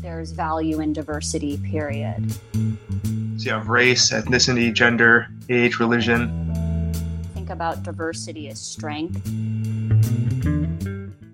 there's 0.00 0.30
value 0.30 0.80
in 0.80 0.92
diversity, 0.92 1.58
period. 1.58 2.32
So 2.32 2.38
you 3.38 3.50
have 3.50 3.68
race, 3.68 4.10
ethnicity, 4.12 4.72
gender, 4.72 5.28
age, 5.48 5.78
religion. 5.78 6.92
Think 7.34 7.50
about 7.50 7.82
diversity 7.82 8.48
as 8.48 8.60
strength. 8.60 9.26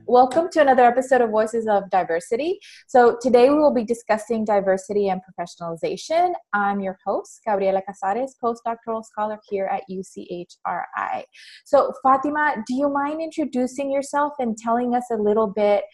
Welcome 0.06 0.51
to 0.51 0.61
another 0.61 0.85
episode 0.85 1.22
of 1.22 1.30
Voices 1.30 1.67
of 1.67 1.88
Diversity. 1.88 2.59
So, 2.87 3.17
today 3.23 3.48
we 3.48 3.57
will 3.57 3.73
be 3.73 3.83
discussing 3.83 4.45
diversity 4.45 5.09
and 5.09 5.23
professionalization. 5.23 6.35
I'm 6.53 6.81
your 6.81 6.99
host, 7.03 7.41
Gabriela 7.47 7.81
Casares, 7.81 8.33
postdoctoral 8.43 9.03
scholar 9.05 9.39
here 9.49 9.65
at 9.67 9.85
UCHRI. 9.91 11.25
So, 11.65 11.95
Fatimah, 12.05 12.63
do 12.67 12.75
you 12.75 12.91
mind 12.91 13.23
introducing 13.23 13.91
yourself 13.91 14.35
and 14.39 14.55
telling 14.59 14.95
us 14.95 15.05
a 15.11 15.17
little 15.17 15.47
bit 15.47 15.85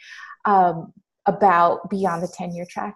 um, 0.46 0.92
about 1.28 1.88
Beyond 1.90 2.22
the 2.22 2.28
Tenure 2.28 2.66
Track? 2.68 2.94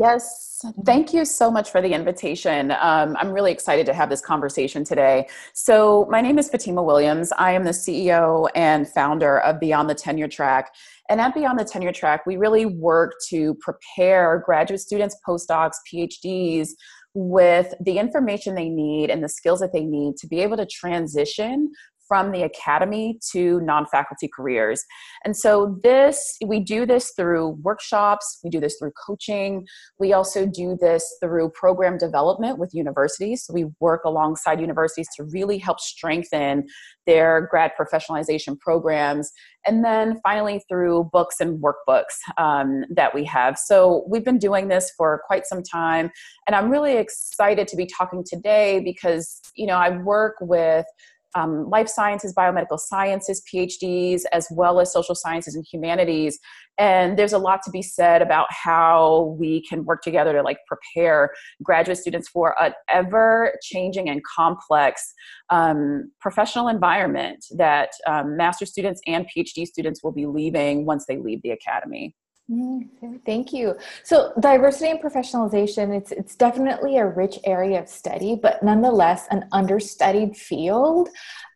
yes. 0.00 0.64
Thank 0.84 1.12
you 1.12 1.24
so 1.24 1.50
much 1.50 1.70
for 1.70 1.80
the 1.82 1.92
invitation. 1.92 2.70
Um, 2.72 3.16
i'm 3.18 3.30
really 3.30 3.52
excited 3.52 3.86
to 3.86 3.94
have 3.94 4.08
this 4.08 4.20
conversation 4.20 4.84
today. 4.84 5.28
So 5.52 6.06
my 6.10 6.20
name 6.20 6.38
is 6.38 6.50
fatimah 6.50 6.84
williams. 6.84 7.32
I 7.38 7.52
am 7.52 7.64
the 7.64 7.70
ceo 7.70 8.48
and 8.54 8.88
founder 8.88 9.38
of 9.40 9.60
beyond 9.60 9.90
the 9.90 9.94
tenure 9.94 10.28
track. 10.28 10.72
And 11.08 11.20
at 11.20 11.34
beyond 11.34 11.58
the 11.58 11.64
tenure 11.64 11.92
track 11.92 12.26
we 12.26 12.36
really 12.36 12.66
work 12.66 13.12
to 13.28 13.54
prepare 13.60 14.42
graduate 14.44 14.80
students 14.80 15.16
postdocs 15.26 15.76
phds 15.92 16.70
with 17.14 17.74
the 17.80 17.98
information 17.98 18.54
they 18.54 18.68
need 18.68 19.10
and 19.10 19.22
the 19.22 19.28
skills 19.28 19.60
that 19.60 19.72
they 19.72 19.84
need 19.84 20.16
to 20.16 20.28
be 20.28 20.40
able 20.40 20.56
to 20.56 20.66
transition 20.66 21.70
from 22.10 22.32
the 22.32 22.42
academy 22.42 23.20
to 23.30 23.60
non-faculty 23.60 24.28
careers. 24.34 24.84
And 25.24 25.36
so 25.36 25.78
this 25.84 26.36
we 26.44 26.58
do 26.58 26.84
this 26.84 27.12
through 27.16 27.58
workshops 27.62 28.40
we 28.42 28.50
do 28.50 28.58
this 28.58 28.76
through 28.80 28.90
coaching 29.06 29.64
we 30.00 30.12
also 30.12 30.44
do 30.44 30.76
this 30.80 31.06
through 31.22 31.50
program 31.50 31.98
development 31.98 32.58
with 32.58 32.74
universities. 32.74 33.44
So 33.44 33.54
we 33.54 33.66
work 33.78 34.02
alongside 34.04 34.60
universities 34.60 35.06
to 35.16 35.24
really 35.24 35.58
help 35.58 35.78
strengthen 35.78 36.66
their 37.06 37.46
grad 37.48 37.72
professionalization 37.80 38.58
programs. 38.58 39.30
And 39.64 39.84
then 39.84 40.18
finally 40.24 40.62
through 40.68 41.10
books 41.12 41.36
and 41.38 41.62
workbooks 41.62 42.16
um, 42.38 42.84
that 42.90 43.14
we 43.14 43.24
have. 43.26 43.58
So 43.58 44.04
we've 44.08 44.24
been 44.24 44.38
doing 44.38 44.66
this 44.68 44.90
for 44.96 45.22
quite 45.26 45.46
some 45.46 45.62
time 45.62 46.10
and 46.50 46.56
i'm 46.56 46.70
really 46.70 46.96
excited 46.96 47.68
to 47.68 47.76
be 47.76 47.86
talking 47.86 48.24
today 48.28 48.80
because 48.80 49.40
you 49.54 49.66
know 49.66 49.76
i 49.76 49.96
work 49.98 50.34
with 50.40 50.86
um, 51.34 51.68
life 51.70 51.88
sciences, 51.88 52.34
biomedical 52.34 52.78
sciences 52.78 53.42
PhDs, 53.52 54.22
as 54.32 54.48
well 54.50 54.80
as 54.80 54.92
social 54.92 55.14
sciences 55.14 55.54
and 55.54 55.64
humanities. 55.70 56.38
And 56.78 57.18
there's 57.18 57.32
a 57.32 57.38
lot 57.38 57.60
to 57.64 57.70
be 57.70 57.82
said 57.82 58.22
about 58.22 58.46
how 58.50 59.36
we 59.38 59.62
can 59.62 59.84
work 59.84 60.02
together 60.02 60.32
to 60.32 60.42
like 60.42 60.58
prepare 60.66 61.30
graduate 61.62 61.98
students 61.98 62.28
for 62.28 62.60
an 62.62 62.72
ever 62.88 63.54
changing 63.62 64.08
and 64.08 64.22
complex 64.24 65.12
um, 65.50 66.10
professional 66.20 66.68
environment 66.68 67.44
that 67.56 67.90
um, 68.06 68.36
master 68.36 68.66
students 68.66 69.00
and 69.06 69.26
PhD 69.26 69.66
students 69.66 70.02
will 70.02 70.12
be 70.12 70.26
leaving 70.26 70.86
once 70.86 71.06
they 71.06 71.18
leave 71.18 71.42
the 71.42 71.50
academy. 71.50 72.14
Mm-hmm. 72.50 73.16
Thank 73.24 73.52
you. 73.52 73.76
So, 74.02 74.32
diversity 74.40 74.90
and 74.90 75.00
professionalization, 75.00 75.96
it's, 75.96 76.10
it's 76.10 76.34
definitely 76.34 76.96
a 76.96 77.06
rich 77.06 77.38
area 77.44 77.80
of 77.80 77.88
study, 77.88 78.34
but 78.40 78.62
nonetheless 78.62 79.26
an 79.30 79.44
understudied 79.52 80.36
field. 80.36 81.10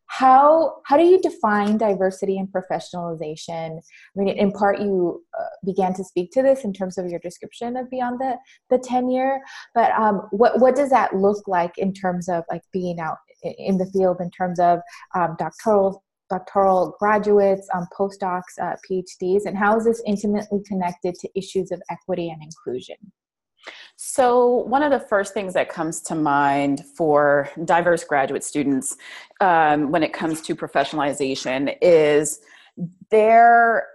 How, 0.06 0.76
how 0.84 0.96
do 0.96 1.02
you 1.02 1.20
define 1.20 1.78
diversity 1.78 2.38
and 2.38 2.48
professionalization? 2.48 3.78
I 3.78 3.82
mean, 4.14 4.28
in 4.28 4.52
part, 4.52 4.80
you 4.80 5.24
uh, 5.36 5.44
began 5.64 5.94
to 5.94 6.04
speak 6.04 6.30
to 6.32 6.42
this 6.42 6.62
in 6.62 6.72
terms 6.72 6.98
of 6.98 7.06
your 7.06 7.18
description 7.18 7.76
of 7.76 7.90
beyond 7.90 8.20
the, 8.20 8.36
the 8.70 8.78
tenure, 8.78 9.40
but 9.74 9.90
um, 9.92 10.28
what, 10.30 10.60
what 10.60 10.76
does 10.76 10.90
that 10.90 11.16
look 11.16 11.48
like 11.48 11.76
in 11.78 11.92
terms 11.92 12.28
of 12.28 12.44
like 12.48 12.62
being 12.72 13.00
out 13.00 13.16
in 13.42 13.78
the 13.78 13.86
field 13.86 14.20
in 14.20 14.30
terms 14.30 14.60
of 14.60 14.78
um, 15.14 15.34
doctoral 15.38 16.04
doctoral 16.38 16.96
graduates, 16.98 17.68
um, 17.74 17.86
postdocs, 17.96 18.42
uh, 18.60 18.76
PhDs, 18.88 19.46
and 19.46 19.56
how 19.56 19.76
is 19.76 19.84
this 19.84 20.02
intimately 20.06 20.60
connected 20.66 21.14
to 21.16 21.28
issues 21.34 21.70
of 21.70 21.80
equity 21.90 22.30
and 22.30 22.42
inclusion? 22.42 22.96
So, 23.96 24.64
one 24.66 24.82
of 24.82 24.90
the 24.90 25.00
first 25.00 25.32
things 25.32 25.54
that 25.54 25.68
comes 25.68 26.02
to 26.02 26.14
mind 26.14 26.84
for 26.96 27.48
diverse 27.64 28.04
graduate 28.04 28.44
students 28.44 28.96
um, 29.40 29.90
when 29.90 30.02
it 30.02 30.12
comes 30.12 30.42
to 30.42 30.54
professionalization 30.54 31.76
is 31.80 32.40
their 33.10 33.86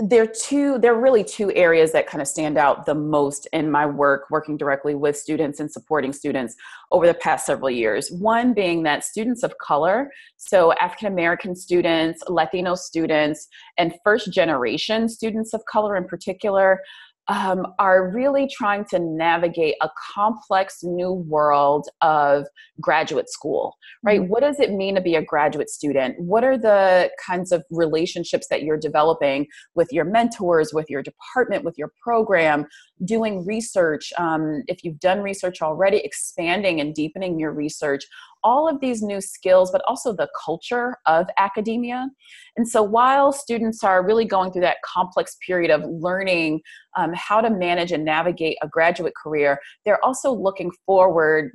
there 0.00 0.24
are 0.24 0.26
two 0.26 0.76
there 0.78 0.92
are 0.92 1.00
really 1.00 1.22
two 1.22 1.52
areas 1.52 1.92
that 1.92 2.08
kind 2.08 2.20
of 2.20 2.26
stand 2.26 2.58
out 2.58 2.84
the 2.84 2.94
most 2.94 3.46
in 3.52 3.70
my 3.70 3.86
work 3.86 4.24
working 4.28 4.56
directly 4.56 4.96
with 4.96 5.16
students 5.16 5.60
and 5.60 5.70
supporting 5.70 6.12
students 6.12 6.56
over 6.90 7.06
the 7.06 7.14
past 7.14 7.46
several 7.46 7.70
years. 7.70 8.10
One 8.10 8.54
being 8.54 8.82
that 8.82 9.04
students 9.04 9.44
of 9.44 9.56
color 9.58 10.10
so 10.36 10.72
african 10.74 11.06
american 11.06 11.54
students 11.54 12.22
latino 12.28 12.74
students 12.74 13.46
and 13.78 13.94
first 14.02 14.32
generation 14.32 15.08
students 15.08 15.54
of 15.54 15.64
color 15.66 15.96
in 15.96 16.04
particular 16.06 16.80
um, 17.28 17.66
are 17.78 18.10
really 18.10 18.48
trying 18.48 18.84
to 18.90 18.98
navigate 18.98 19.76
a 19.80 19.88
complex 20.14 20.80
new 20.82 21.12
world 21.12 21.88
of 22.02 22.46
graduate 22.80 23.30
school, 23.30 23.76
right? 24.02 24.20
Mm-hmm. 24.20 24.30
What 24.30 24.42
does 24.42 24.60
it 24.60 24.72
mean 24.72 24.94
to 24.94 25.00
be 25.00 25.14
a 25.14 25.22
graduate 25.22 25.70
student? 25.70 26.16
What 26.18 26.44
are 26.44 26.58
the 26.58 27.10
kinds 27.24 27.52
of 27.52 27.64
relationships 27.70 28.46
that 28.50 28.62
you're 28.62 28.78
developing 28.78 29.46
with 29.74 29.88
your 29.90 30.04
mentors, 30.04 30.72
with 30.74 30.86
your 30.90 31.02
department, 31.02 31.64
with 31.64 31.78
your 31.78 31.92
program, 32.02 32.66
doing 33.04 33.44
research? 33.46 34.12
Um, 34.18 34.62
if 34.66 34.84
you've 34.84 35.00
done 35.00 35.20
research 35.20 35.62
already, 35.62 35.98
expanding 35.98 36.80
and 36.80 36.94
deepening 36.94 37.38
your 37.38 37.52
research 37.52 38.04
all 38.44 38.68
of 38.68 38.78
these 38.80 39.02
new 39.02 39.20
skills, 39.20 39.72
but 39.72 39.82
also 39.88 40.12
the 40.12 40.28
culture 40.44 40.98
of 41.06 41.26
academia. 41.38 42.08
And 42.56 42.68
so 42.68 42.82
while 42.82 43.32
students 43.32 43.82
are 43.82 44.06
really 44.06 44.26
going 44.26 44.52
through 44.52 44.62
that 44.62 44.82
complex 44.84 45.36
period 45.44 45.70
of 45.70 45.82
learning 45.88 46.60
um, 46.96 47.12
how 47.14 47.40
to 47.40 47.50
manage 47.50 47.90
and 47.90 48.04
navigate 48.04 48.58
a 48.62 48.68
graduate 48.68 49.14
career, 49.20 49.58
they're 49.84 50.04
also 50.04 50.30
looking 50.30 50.70
forward 50.84 51.50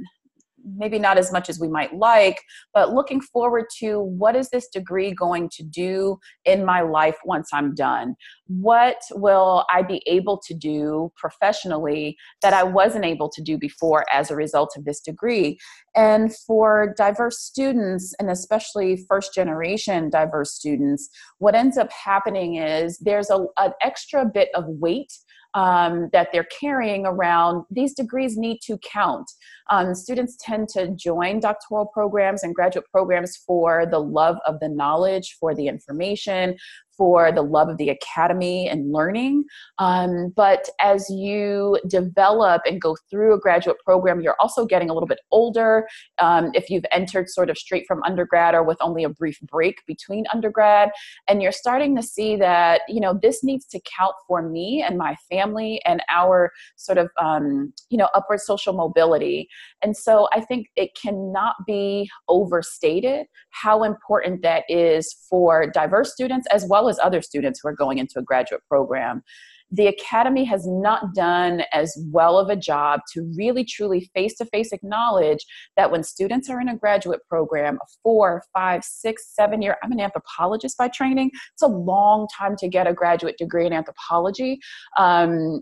maybe 0.78 1.00
not 1.00 1.18
as 1.18 1.32
much 1.32 1.50
as 1.50 1.60
we 1.60 1.68
might 1.68 1.96
like, 1.96 2.42
but 2.74 2.94
looking 2.94 3.22
forward 3.22 3.66
to 3.80 4.02
what 4.02 4.36
is 4.36 4.50
this 4.50 4.68
degree 4.68 5.12
going 5.12 5.50
to 5.50 5.64
do 5.64 6.18
in 6.46 6.66
my 6.66 6.82
life 6.82 7.18
once 7.26 7.50
I'm 7.54 7.74
done? 7.74 8.16
What 8.48 9.02
will 9.12 9.66
I 9.72 9.82
be 9.82 10.02
able 10.08 10.40
to 10.48 10.54
do 10.54 11.12
professionally 11.16 12.18
that 12.42 12.54
I 12.54 12.64
wasn't 12.64 13.06
able 13.06 13.30
to 13.30 13.42
do 13.42 13.58
before 13.58 14.06
as 14.12 14.32
a 14.32 14.36
result 14.36 14.74
of 14.78 14.86
this 14.86 15.02
degree? 15.02 15.60
And 15.96 16.36
for 16.36 16.94
diverse 16.98 17.40
students, 17.40 18.14
and 18.20 18.30
especially 18.30 19.06
first 19.08 19.34
generation 19.34 20.10
diverse 20.10 20.54
students, 20.54 21.10
what 21.40 21.56
ends 21.56 21.78
up 21.78 21.92
happening 21.92 22.56
is 22.56 22.98
there's 23.00 23.30
a, 23.30 23.46
an 23.58 23.74
extra 23.82 24.26
bit 24.26 24.50
of 24.56 24.66
weight 24.68 25.14
um, 25.54 26.10
that 26.14 26.30
they're 26.32 26.48
carrying 26.60 27.06
around, 27.06 27.66
these 27.70 27.94
degrees 27.94 28.38
need 28.38 28.60
to 28.64 28.78
count. 28.80 29.30
Um, 29.70 29.94
students 29.96 30.38
tend 30.40 30.70
to 30.70 30.90
join 30.96 31.40
doctoral 31.40 31.86
programs 31.86 32.44
and 32.44 32.54
graduate 32.54 32.86
programs 32.92 33.38
for 33.38 33.86
the 33.86 34.00
love 34.00 34.38
of 34.46 34.60
the 34.60 34.70
knowledge, 34.70 35.38
for 35.40 35.56
the 35.56 35.68
information, 35.68 36.58
for 37.00 37.32
the 37.32 37.42
love 37.42 37.70
of 37.70 37.78
the 37.78 37.90
academy 37.90 38.68
and 38.68 38.92
learning. 38.92 39.46
Um, 39.80 40.34
but 40.36 40.68
as 40.82 41.10
you 41.10 41.80
develop 41.88 42.62
and 42.66 42.82
go 42.82 42.98
through 43.10 43.34
a 43.34 43.40
graduate 43.40 43.78
program, 43.86 44.20
you're 44.20 44.36
also 44.42 44.66
getting 44.66 44.90
a 44.90 44.94
little 44.94 45.08
bit 45.08 45.22
older. 45.32 45.88
Um, 46.22 46.52
if 46.54 46.70
you've 46.70 46.86
entered 46.92 47.30
sort 47.30 47.50
of 47.50 47.58
straight 47.58 47.86
from 47.88 48.04
undergrad 48.04 48.54
or 48.54 48.64
with 48.64 48.78
only 48.82 49.06
a 49.06 49.10
brief 49.10 49.40
break 49.44 49.78
between 49.88 50.26
undergrad, 50.34 50.92
and 51.30 51.42
you're 51.42 51.54
starting 51.54 51.96
to 51.96 52.04
see 52.04 52.36
that, 52.36 52.82
you 52.90 53.00
know, 53.00 53.18
this 53.20 53.46
needs 53.46 53.66
to 53.68 53.80
count 53.98 54.16
for 54.28 54.42
me 54.42 54.84
and 54.86 54.98
my 54.98 55.16
family 55.32 55.82
and 55.86 56.04
our 56.12 56.52
sort 56.76 56.98
of, 56.98 57.10
um, 57.18 57.72
you 57.90 57.98
know, 57.98 58.10
upward 58.14 58.42
social 58.42 58.74
mobility. 58.74 59.48
And 59.82 59.96
so 59.96 60.28
I 60.34 60.42
think 60.42 60.68
it 60.76 60.90
cannot 61.02 61.56
be 61.66 62.10
overstated 62.28 63.28
how 63.52 63.84
important 63.84 64.42
that 64.42 64.66
is 64.68 65.16
for 65.30 65.72
diverse 65.72 66.12
students 66.12 66.46
as 66.52 66.66
well 66.70 66.89
as 66.90 67.00
other 67.00 67.22
students 67.22 67.60
who 67.62 67.70
are 67.70 67.76
going 67.76 67.98
into 67.98 68.20
a 68.20 68.24
graduate 68.24 68.62
program. 68.68 69.24
The 69.72 69.88
Academy 69.88 70.46
has 70.46 70.66
not 70.66 71.14
done 71.14 71.62
as 71.74 71.96
well 72.12 72.40
of 72.40 72.50
a 72.50 72.56
job 72.56 73.02
to 73.14 73.32
really 73.38 73.64
truly 73.64 74.10
face 74.16 74.36
to 74.38 74.46
face 74.46 74.72
acknowledge 74.72 75.46
that 75.78 75.92
when 75.92 76.04
students 76.04 76.50
are 76.50 76.60
in 76.60 76.70
a 76.70 76.76
graduate 76.76 77.22
program, 77.30 77.76
a 77.76 77.86
four, 78.02 78.44
five, 78.52 78.84
six, 78.84 79.36
seven 79.36 79.62
year, 79.62 79.78
I'm 79.84 79.92
an 79.92 80.00
anthropologist 80.00 80.76
by 80.78 80.88
training. 80.88 81.30
It's 81.54 81.62
a 81.62 81.68
long 81.68 82.28
time 82.36 82.56
to 82.58 82.68
get 82.68 82.88
a 82.88 82.94
graduate 82.94 83.38
degree 83.38 83.68
in 83.68 83.74
anthropology. 83.74 84.60
Um, 84.98 85.62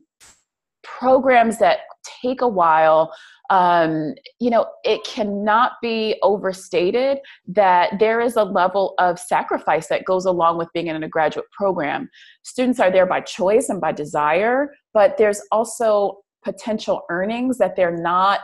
programs 0.99 1.59
that 1.59 1.79
take 2.21 2.41
a 2.41 2.47
while 2.47 3.11
um, 3.49 4.13
you 4.39 4.49
know, 4.49 4.67
it 4.83 5.03
cannot 5.05 5.73
be 5.81 6.17
overstated 6.21 7.19
that 7.47 7.93
there 7.99 8.19
is 8.19 8.35
a 8.35 8.43
level 8.43 8.93
of 8.99 9.19
sacrifice 9.19 9.87
that 9.87 10.05
goes 10.05 10.25
along 10.25 10.57
with 10.57 10.67
being 10.73 10.87
in 10.87 11.01
a 11.01 11.07
graduate 11.07 11.45
program. 11.51 12.09
Students 12.43 12.79
are 12.79 12.91
there 12.91 13.05
by 13.05 13.21
choice 13.21 13.69
and 13.69 13.79
by 13.79 13.93
desire, 13.93 14.73
but 14.93 15.17
there's 15.17 15.41
also 15.51 16.17
potential 16.43 17.03
earnings 17.09 17.57
that 17.57 17.75
they're 17.75 17.97
not 17.97 18.41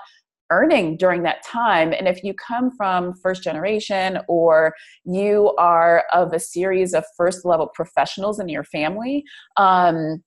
earning 0.51 0.97
during 0.97 1.23
that 1.23 1.43
time. 1.43 1.93
And 1.93 2.07
if 2.07 2.23
you 2.23 2.33
come 2.33 2.71
from 2.71 3.13
first 3.15 3.43
generation 3.43 4.19
or 4.27 4.73
you 5.03 5.53
are 5.57 6.05
of 6.13 6.31
a 6.31 6.39
series 6.39 6.93
of 6.93 7.03
first 7.17 7.43
level 7.43 7.67
professionals 7.73 8.39
in 8.39 8.47
your 8.49 8.63
family, 8.63 9.23
um, 9.57 10.23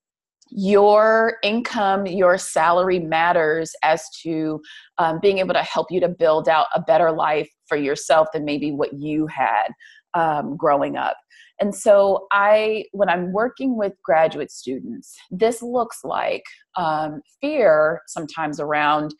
your 0.51 1.39
income, 1.43 2.07
your 2.07 2.39
salary 2.39 2.99
matters 2.99 3.75
as 3.83 4.09
to 4.23 4.61
um, 4.99 5.19
being 5.21 5.39
able 5.39 5.55
to 5.55 5.63
help 5.63 5.89
you 5.91 6.01
to 6.01 6.09
build 6.09 6.49
out 6.49 6.67
a 6.75 6.81
better 6.81 7.11
life 7.11 7.49
for 7.67 7.77
yourself 7.77 8.29
than 8.33 8.45
maybe 8.45 8.71
what 8.71 8.93
you 8.93 9.27
had 9.27 9.69
um, 10.15 10.57
growing 10.57 10.97
up. 10.97 11.17
And 11.59 11.75
so, 11.75 12.27
I, 12.33 12.85
when 12.93 13.09
I'm 13.09 13.33
working 13.33 13.77
with 13.77 13.95
graduate 14.05 14.51
students, 14.51 15.17
this 15.31 15.63
looks 15.63 16.01
like 16.05 16.43
um, 16.77 17.23
fear 17.41 18.03
sometimes 18.07 18.61
around 18.61 19.15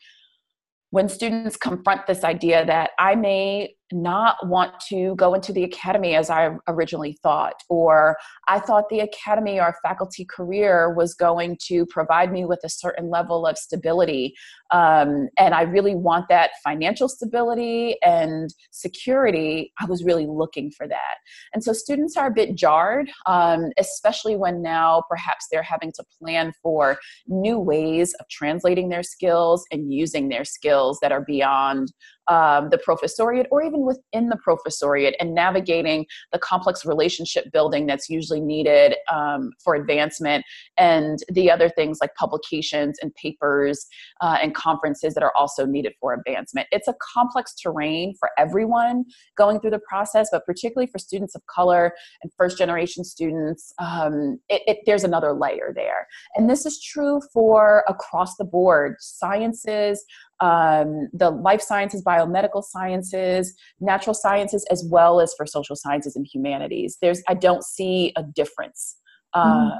when 0.91 1.09
students 1.09 1.57
confront 1.57 2.07
this 2.07 2.23
idea 2.23 2.65
that 2.65 2.91
I 2.99 3.15
may 3.15 3.75
not 3.91 4.35
want 4.47 4.73
to 4.89 5.15
go 5.15 5.33
into 5.33 5.53
the 5.53 5.63
academy 5.63 6.15
as 6.15 6.29
I 6.29 6.51
originally 6.67 7.17
thought, 7.23 7.55
or 7.69 8.17
I 8.47 8.59
thought 8.59 8.89
the 8.89 8.99
academy 8.99 9.59
or 9.59 9.75
faculty 9.83 10.25
career 10.25 10.93
was 10.93 11.13
going 11.13 11.57
to 11.67 11.85
provide 11.85 12.31
me 12.31 12.45
with 12.45 12.59
a 12.63 12.69
certain 12.69 13.09
level 13.09 13.45
of 13.45 13.57
stability. 13.57 14.35
Um, 14.71 15.29
and 15.37 15.53
I 15.53 15.61
really 15.61 15.95
want 15.95 16.27
that 16.29 16.51
financial 16.63 17.07
stability 17.07 17.97
and 18.03 18.53
security. 18.71 19.71
I 19.79 19.85
was 19.85 20.03
really 20.03 20.27
looking 20.27 20.71
for 20.71 20.87
that. 20.87 21.15
And 21.53 21.63
so 21.63 21.73
students 21.73 22.17
are 22.17 22.27
a 22.27 22.33
bit 22.33 22.55
jarred, 22.55 23.09
um, 23.25 23.71
especially 23.77 24.35
when 24.35 24.61
now 24.61 25.03
perhaps 25.09 25.47
they're 25.51 25.63
having 25.63 25.91
to 25.93 26.03
plan 26.19 26.51
for 26.61 26.97
new 27.27 27.57
ways 27.57 28.13
of 28.19 28.27
translating 28.29 28.89
their 28.89 29.03
skills 29.03 29.65
and 29.71 29.93
using 29.93 30.29
their 30.29 30.45
skills 30.45 30.99
that 31.01 31.11
are 31.11 31.21
beyond 31.21 31.91
um, 32.27 32.69
the 32.69 32.77
professoriate 32.77 33.45
or 33.51 33.61
even 33.63 33.81
within 33.81 34.29
the 34.29 34.37
professoriate 34.37 35.13
and 35.19 35.33
navigating 35.33 36.05
the 36.31 36.39
complex 36.39 36.85
relationship 36.85 37.51
building 37.51 37.85
that's 37.85 38.09
usually 38.09 38.41
needed 38.41 38.95
um, 39.11 39.51
for 39.63 39.75
advancement 39.75 40.43
and 40.77 41.19
the 41.29 41.49
other 41.49 41.69
things 41.69 41.99
like 42.01 42.13
publications 42.15 42.97
and 43.01 43.13
papers 43.15 43.87
uh, 44.21 44.37
and 44.41 44.55
conferences 44.55 45.13
that 45.13 45.23
are 45.23 45.33
also 45.35 45.65
needed 45.65 45.93
for 45.99 46.13
advancement. 46.13 46.67
It's 46.71 46.87
a 46.87 46.95
complex 47.13 47.53
terrain 47.55 48.13
for 48.19 48.29
everyone 48.37 49.05
going 49.37 49.59
through 49.59 49.71
the 49.71 49.81
process, 49.87 50.29
but 50.31 50.45
particularly 50.45 50.87
for 50.87 50.99
students 50.99 51.35
of 51.35 51.45
color 51.47 51.93
and 52.21 52.31
first 52.37 52.57
generation 52.57 53.03
students, 53.03 53.73
um, 53.79 54.39
it, 54.49 54.61
it, 54.67 54.77
there's 54.85 55.03
another 55.03 55.33
layer 55.33 55.71
there. 55.75 56.07
And 56.35 56.49
this 56.49 56.65
is 56.65 56.81
true 56.81 57.21
for 57.33 57.83
across 57.87 58.35
the 58.35 58.45
board 58.45 58.95
sciences, 58.99 60.03
um, 60.39 61.07
the 61.13 61.29
life 61.29 61.61
sciences, 61.61 62.03
biomedical 62.03 62.63
sciences, 62.63 63.55
natural 63.79 64.13
sciences, 64.13 64.65
as 64.69 64.85
well 64.89 65.19
as 65.19 65.33
for 65.35 65.45
social 65.45 65.75
sciences 65.75 66.15
and 66.15 66.27
humanities. 66.31 66.97
There's, 67.01 67.23
I 67.27 67.33
don't 67.33 67.63
see 67.63 68.13
a 68.15 68.23
difference 68.23 68.97
uh, 69.33 69.71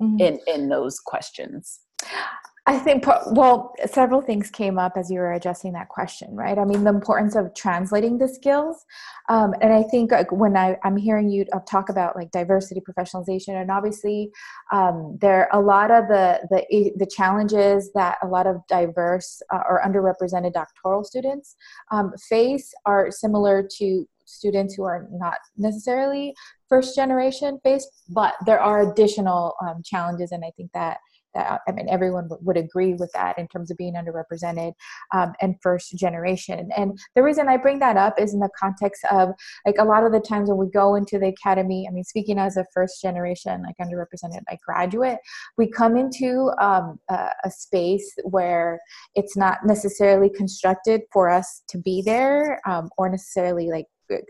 mm-hmm. 0.00 0.20
in 0.20 0.38
in 0.46 0.68
those 0.68 1.00
questions. 1.00 1.80
I 2.66 2.78
think, 2.78 3.06
well, 3.06 3.74
several 3.84 4.22
things 4.22 4.50
came 4.50 4.78
up 4.78 4.96
as 4.96 5.10
you 5.10 5.18
were 5.18 5.34
addressing 5.34 5.74
that 5.74 5.90
question, 5.90 6.34
right? 6.34 6.58
I 6.58 6.64
mean, 6.64 6.82
the 6.82 6.90
importance 6.90 7.36
of 7.36 7.54
translating 7.54 8.16
the 8.16 8.26
skills. 8.26 8.86
Um, 9.28 9.52
and 9.60 9.70
I 9.70 9.82
think 9.82 10.12
like, 10.12 10.32
when 10.32 10.56
I, 10.56 10.78
I'm 10.82 10.96
hearing 10.96 11.28
you 11.28 11.44
talk 11.68 11.90
about 11.90 12.16
like 12.16 12.30
diversity, 12.30 12.80
professionalization, 12.80 13.60
and 13.60 13.70
obviously 13.70 14.30
um, 14.72 15.18
there 15.20 15.52
are 15.52 15.60
a 15.60 15.62
lot 15.62 15.90
of 15.90 16.08
the, 16.08 16.40
the, 16.50 16.92
the 16.96 17.06
challenges 17.06 17.92
that 17.92 18.16
a 18.22 18.26
lot 18.26 18.46
of 18.46 18.66
diverse 18.66 19.42
uh, 19.52 19.60
or 19.68 19.82
underrepresented 19.84 20.54
doctoral 20.54 21.04
students 21.04 21.56
um, 21.90 22.14
face 22.30 22.72
are 22.86 23.10
similar 23.10 23.68
to 23.76 24.08
students 24.24 24.74
who 24.74 24.84
are 24.84 25.06
not 25.12 25.36
necessarily 25.58 26.34
first 26.70 26.96
generation 26.96 27.60
based, 27.62 27.90
but 28.08 28.32
there 28.46 28.58
are 28.58 28.90
additional 28.90 29.54
um, 29.60 29.82
challenges. 29.84 30.32
And 30.32 30.42
I 30.42 30.50
think 30.56 30.70
that 30.72 30.96
that 31.34 31.60
I 31.66 31.72
mean 31.72 31.88
everyone 31.88 32.28
would 32.40 32.56
agree 32.56 32.94
with 32.94 33.10
that 33.12 33.38
in 33.38 33.48
terms 33.48 33.70
of 33.70 33.76
being 33.76 33.94
underrepresented 33.94 34.72
um, 35.12 35.32
and 35.40 35.56
first 35.62 35.96
generation. 35.96 36.70
And 36.76 36.98
the 37.14 37.22
reason 37.22 37.48
I 37.48 37.56
bring 37.56 37.78
that 37.80 37.96
up 37.96 38.20
is 38.20 38.34
in 38.34 38.40
the 38.40 38.50
context 38.58 39.04
of 39.10 39.30
like 39.66 39.76
a 39.78 39.84
lot 39.84 40.04
of 40.04 40.12
the 40.12 40.20
times 40.20 40.48
when 40.48 40.58
we 40.58 40.68
go 40.70 40.94
into 40.94 41.18
the 41.18 41.28
academy. 41.28 41.86
I 41.88 41.92
mean, 41.92 42.04
speaking 42.04 42.38
as 42.38 42.56
a 42.56 42.66
first 42.72 43.00
generation 43.00 43.62
like 43.62 43.76
underrepresented 43.80 44.42
like 44.48 44.60
graduate, 44.66 45.18
we 45.58 45.70
come 45.70 45.96
into 45.96 46.50
um, 46.60 46.98
a, 47.10 47.28
a 47.44 47.50
space 47.50 48.14
where 48.24 48.80
it's 49.14 49.36
not 49.36 49.58
necessarily 49.64 50.30
constructed 50.30 51.02
for 51.12 51.30
us 51.30 51.62
to 51.68 51.78
be 51.78 52.02
there 52.02 52.60
um, 52.68 52.90
or 52.98 53.08
necessarily 53.08 53.70
like 53.70 53.86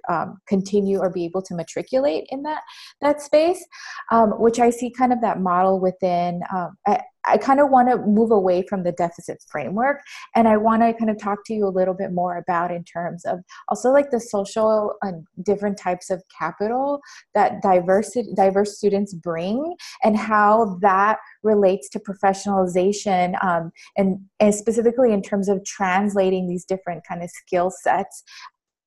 um, 0.08 0.38
continue 0.46 0.98
or 0.98 1.10
be 1.10 1.24
able 1.24 1.42
to 1.42 1.54
matriculate 1.54 2.26
in 2.30 2.42
that 2.42 2.62
that 3.00 3.20
space, 3.22 3.64
um, 4.10 4.30
which 4.40 4.58
I 4.58 4.70
see 4.70 4.90
kind 4.90 5.12
of 5.12 5.20
that 5.20 5.40
model 5.40 5.80
within. 5.80 6.42
Um, 6.54 6.76
I, 6.86 7.00
I 7.26 7.38
kind 7.38 7.60
of 7.60 7.70
want 7.70 7.88
to 7.88 7.98
move 7.98 8.30
away 8.30 8.64
from 8.68 8.82
the 8.82 8.92
deficit 8.92 9.42
framework, 9.50 10.00
and 10.34 10.46
I 10.46 10.56
want 10.56 10.82
to 10.82 10.92
kind 10.92 11.10
of 11.10 11.18
talk 11.18 11.38
to 11.46 11.54
you 11.54 11.66
a 11.66 11.70
little 11.70 11.94
bit 11.94 12.12
more 12.12 12.36
about 12.36 12.70
in 12.70 12.84
terms 12.84 13.24
of 13.24 13.40
also 13.68 13.90
like 13.90 14.10
the 14.10 14.20
social 14.20 14.94
and 15.02 15.26
different 15.42 15.78
types 15.78 16.10
of 16.10 16.22
capital 16.36 17.00
that 17.34 17.62
diverse 17.62 18.16
diverse 18.36 18.76
students 18.76 19.14
bring, 19.14 19.74
and 20.02 20.16
how 20.16 20.78
that 20.82 21.18
relates 21.42 21.88
to 21.90 21.98
professionalization, 21.98 23.42
um, 23.42 23.72
and 23.96 24.20
and 24.40 24.54
specifically 24.54 25.12
in 25.12 25.22
terms 25.22 25.48
of 25.48 25.64
translating 25.64 26.48
these 26.48 26.64
different 26.64 27.04
kind 27.08 27.22
of 27.22 27.30
skill 27.30 27.70
sets 27.70 28.22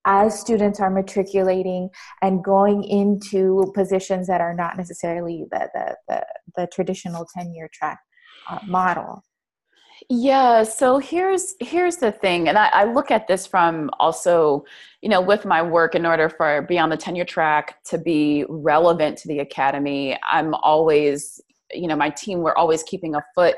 as 0.08 0.40
students 0.40 0.80
are 0.80 0.90
matriculating 0.90 1.90
and 2.22 2.44
going 2.44 2.84
into 2.86 3.72
positions 3.76 4.26
that 4.28 4.40
are 4.40 4.54
not 4.54 4.78
necessarily 4.78 5.46
the, 5.52 5.70
the, 5.74 5.96
the, 6.08 6.26
the 6.56 6.68
traditional 6.74 7.28
tenure 7.36 7.70
track 7.72 8.00
uh, 8.50 8.60
model. 8.66 9.22
Yeah 10.10 10.64
so 10.64 11.00
here's 11.00 11.56
here's 11.60 11.98
the 11.98 12.12
thing 12.12 12.48
and 12.48 12.58
I, 12.58 12.68
I, 12.68 12.84
look 12.86 13.10
at 13.12 13.28
this 13.28 13.48
from 13.48 13.90
also 14.00 14.64
you 15.02 15.10
know 15.10 15.20
with 15.20 15.44
my 15.44 15.62
work 15.62 15.96
in 15.96 16.06
order 16.06 16.30
for 16.30 16.62
beyond 16.62 16.92
the 16.92 16.98
tenure 16.98 17.26
track 17.26 17.84
to 17.86 17.98
be 17.98 18.46
relevant 18.48 19.18
to 19.20 19.28
the 19.28 19.40
academy 19.40 20.18
i'm 20.30 20.54
always 20.54 21.42
you 21.74 21.88
know 21.88 21.96
my 21.96 22.12
team 22.12 22.40
we're 22.40 22.56
always 22.56 22.84
keeping 22.84 23.16
a 23.16 23.24
foot 23.34 23.56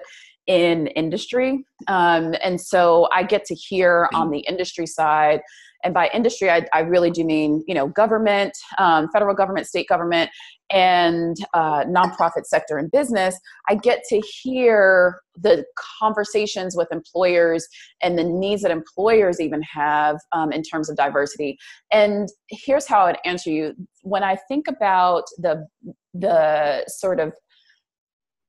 in 0.48 0.88
industry 0.88 1.64
um, 1.88 2.34
and 2.42 2.60
so 2.60 3.08
i 3.14 3.22
get 3.22 3.44
to 3.46 3.54
hear 3.54 4.10
on 4.14 4.32
the 4.32 4.40
industry 4.40 4.88
side 4.88 5.42
and 5.84 5.94
by 5.94 6.10
industry 6.14 6.50
i, 6.50 6.66
I 6.74 6.82
really 6.82 7.12
do 7.12 7.24
mean 7.24 7.64
you 7.68 7.76
know 7.76 7.88
government 7.88 8.54
um, 8.78 9.10
federal 9.12 9.36
government 9.36 9.68
state 9.68 9.88
government 9.88 10.30
and 10.72 11.38
uh, 11.54 11.84
nonprofit 11.86 12.46
sector 12.46 12.78
and 12.78 12.92
business. 12.92 13.40
I 13.68 13.76
get 13.76 14.04
to 14.10 14.20
hear 14.20 15.20
the 15.36 15.66
conversations 16.00 16.76
with 16.76 16.88
employers 16.92 17.68
and 18.02 18.18
the 18.18 18.24
needs 18.24 18.62
that 18.62 18.72
employers 18.72 19.40
even 19.40 19.62
have 19.64 20.18
um, 20.32 20.52
in 20.52 20.62
terms 20.62 20.90
of 20.90 20.96
diversity. 20.96 21.58
And 21.92 22.30
here's 22.50 22.88
how 22.88 23.06
i'd 23.06 23.18
answer 23.26 23.50
you. 23.50 23.74
When 24.04 24.24
i 24.24 24.36
think 24.48 24.68
about 24.68 25.24
the 25.38 25.66
the 26.14 26.84
sort 26.88 27.20
of 27.20 27.34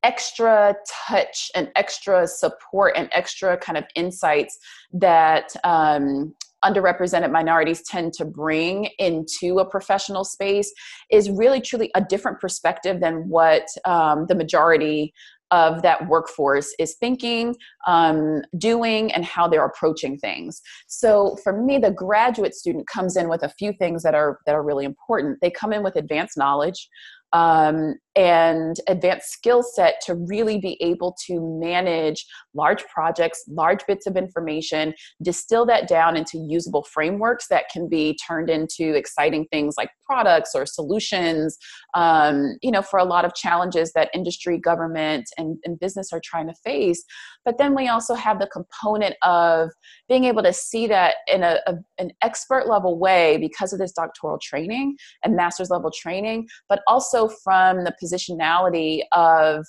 extra 0.03 0.75
touch 1.07 1.51
and 1.55 1.71
extra 1.77 2.27
support 2.27 2.95
and 2.97 3.09
extra 3.13 3.57
kind 3.59 3.77
of 3.77 3.85
insights 3.95 4.59
that 4.93 5.55
um, 5.63 6.35
underrepresented 6.65 7.31
minorities 7.31 7.83
tend 7.83 8.13
to 8.15 8.25
bring 8.25 8.89
into 8.99 9.59
a 9.59 9.69
professional 9.69 10.25
space 10.25 10.73
is 11.11 11.31
really 11.31 11.61
truly 11.61 11.91
a 11.95 12.01
different 12.01 12.41
perspective 12.41 13.01
than 13.01 13.29
what 13.29 13.67
um, 13.85 14.27
the 14.29 14.35
majority 14.35 15.13
of 15.51 15.83
that 15.83 16.07
workforce 16.07 16.73
is 16.79 16.95
thinking, 17.01 17.57
um, 17.87 18.43
doing, 18.57 19.13
and 19.13 19.25
how 19.25 19.49
they're 19.49 19.65
approaching 19.65 20.17
things. 20.19 20.61
So 20.87 21.37
for 21.43 21.61
me, 21.61 21.79
the 21.79 21.91
graduate 21.91 22.55
student 22.55 22.87
comes 22.87 23.17
in 23.17 23.29
with 23.29 23.43
a 23.43 23.49
few 23.49 23.73
things 23.73 24.03
that 24.03 24.15
are 24.15 24.39
that 24.47 24.55
are 24.55 24.63
really 24.63 24.85
important. 24.85 25.39
They 25.41 25.51
come 25.51 25.73
in 25.73 25.83
with 25.83 25.97
advanced 25.97 26.37
knowledge. 26.37 26.89
Um, 27.33 27.95
and 28.17 28.77
advanced 28.89 29.31
skill 29.31 29.63
set 29.63 30.01
to 30.05 30.15
really 30.15 30.59
be 30.59 30.77
able 30.83 31.17
to 31.27 31.41
manage 31.61 32.27
large 32.55 32.85
projects, 32.87 33.45
large 33.49 33.81
bits 33.87 34.07
of 34.07 34.17
information, 34.17 34.93
distill 35.23 35.65
that 35.67 35.89
down 35.89 36.17
into 36.17 36.39
usable 36.39 36.83
frameworks 36.83 37.47
that 37.49 37.65
can 37.73 37.89
be 37.89 38.19
turned 38.27 38.51
into 38.51 38.95
exciting 38.95 39.47
things 39.53 39.75
like 39.77 39.91
products 40.05 40.53
or 40.55 40.67
solutions, 40.67 41.57
um, 41.95 42.57
you 42.63 42.71
know, 42.71 42.83
for 42.83 42.99
a 42.99 43.05
lot 43.05 43.25
of 43.25 43.35
challenges 43.35 43.93
that 43.93 44.11
industry, 44.13 44.59
government, 44.59 45.29
and, 45.39 45.59
and 45.65 45.79
business 45.79 46.13
are 46.13 46.21
trying 46.25 46.49
to 46.49 46.55
face. 46.65 47.05
But 47.45 47.59
then 47.59 47.75
we 47.75 47.89
also 47.89 48.15
have 48.15 48.39
the 48.39 48.49
component 48.49 49.15
of 49.23 49.71
being 50.09 50.25
able 50.25 50.43
to 50.43 50.53
see 50.53 50.87
that 50.89 51.17
in 51.29 51.43
a, 51.43 51.59
a 51.67 51.75
an 51.99 52.11
expert 52.23 52.67
level 52.67 52.99
way 52.99 53.37
because 53.37 53.73
of 53.73 53.79
this 53.79 53.93
doctoral 53.93 54.39
training 54.39 54.97
and 55.25 55.37
master's 55.37 55.71
level 55.71 55.91
training, 55.91 56.49
but 56.69 56.81
also 56.87 57.29
from 57.29 57.85
the 57.85 57.95
positionality 58.03 59.01
of 59.13 59.67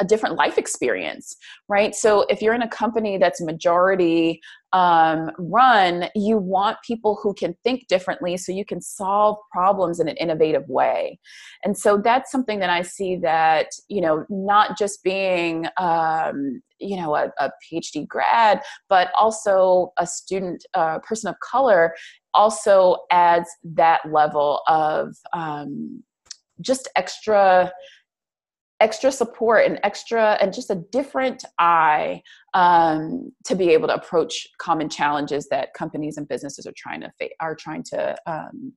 a 0.00 0.04
different 0.04 0.36
life 0.36 0.58
experience, 0.58 1.36
right? 1.68 1.94
So 1.94 2.26
if 2.28 2.42
you're 2.42 2.54
in 2.54 2.62
a 2.62 2.68
company 2.68 3.18
that's 3.18 3.40
majority 3.40 4.40
um, 4.72 5.30
run, 5.38 6.08
you 6.14 6.36
want 6.36 6.76
people 6.86 7.18
who 7.22 7.32
can 7.32 7.56
think 7.64 7.86
differently 7.88 8.36
so 8.36 8.52
you 8.52 8.64
can 8.64 8.80
solve 8.80 9.38
problems 9.50 10.00
in 10.00 10.08
an 10.08 10.16
innovative 10.16 10.68
way. 10.68 11.18
And 11.64 11.76
so 11.78 11.96
that's 11.96 12.30
something 12.30 12.58
that 12.58 12.68
I 12.68 12.82
see 12.82 13.16
that, 13.16 13.68
you 13.88 14.00
know, 14.00 14.26
not 14.28 14.76
just 14.76 15.02
being, 15.02 15.66
um, 15.78 16.60
you 16.78 16.96
know, 16.96 17.14
a, 17.14 17.32
a, 17.38 17.50
PhD 17.64 18.06
grad, 18.06 18.60
but 18.88 19.10
also 19.18 19.92
a 19.98 20.06
student, 20.06 20.64
a 20.74 20.78
uh, 20.78 20.98
person 20.98 21.30
of 21.30 21.36
color 21.40 21.94
also 22.34 22.96
adds 23.10 23.48
that 23.64 24.00
level 24.12 24.60
of 24.68 25.16
um, 25.32 26.02
just 26.60 26.88
extra 26.96 27.72
extra 28.80 29.10
support 29.10 29.64
and 29.64 29.80
extra 29.82 30.32
and 30.40 30.52
just 30.52 30.70
a 30.70 30.82
different 30.92 31.42
eye 31.58 32.20
um, 32.52 33.32
to 33.44 33.54
be 33.54 33.70
able 33.70 33.88
to 33.88 33.94
approach 33.94 34.46
common 34.60 34.88
challenges 34.88 35.48
that 35.48 35.72
companies 35.74 36.18
and 36.18 36.28
businesses 36.28 36.66
are 36.66 36.74
trying 36.76 37.00
to 37.00 37.10
fa- 37.18 37.30
are 37.40 37.54
trying 37.54 37.82
to 37.82 38.14
um, 38.26 38.72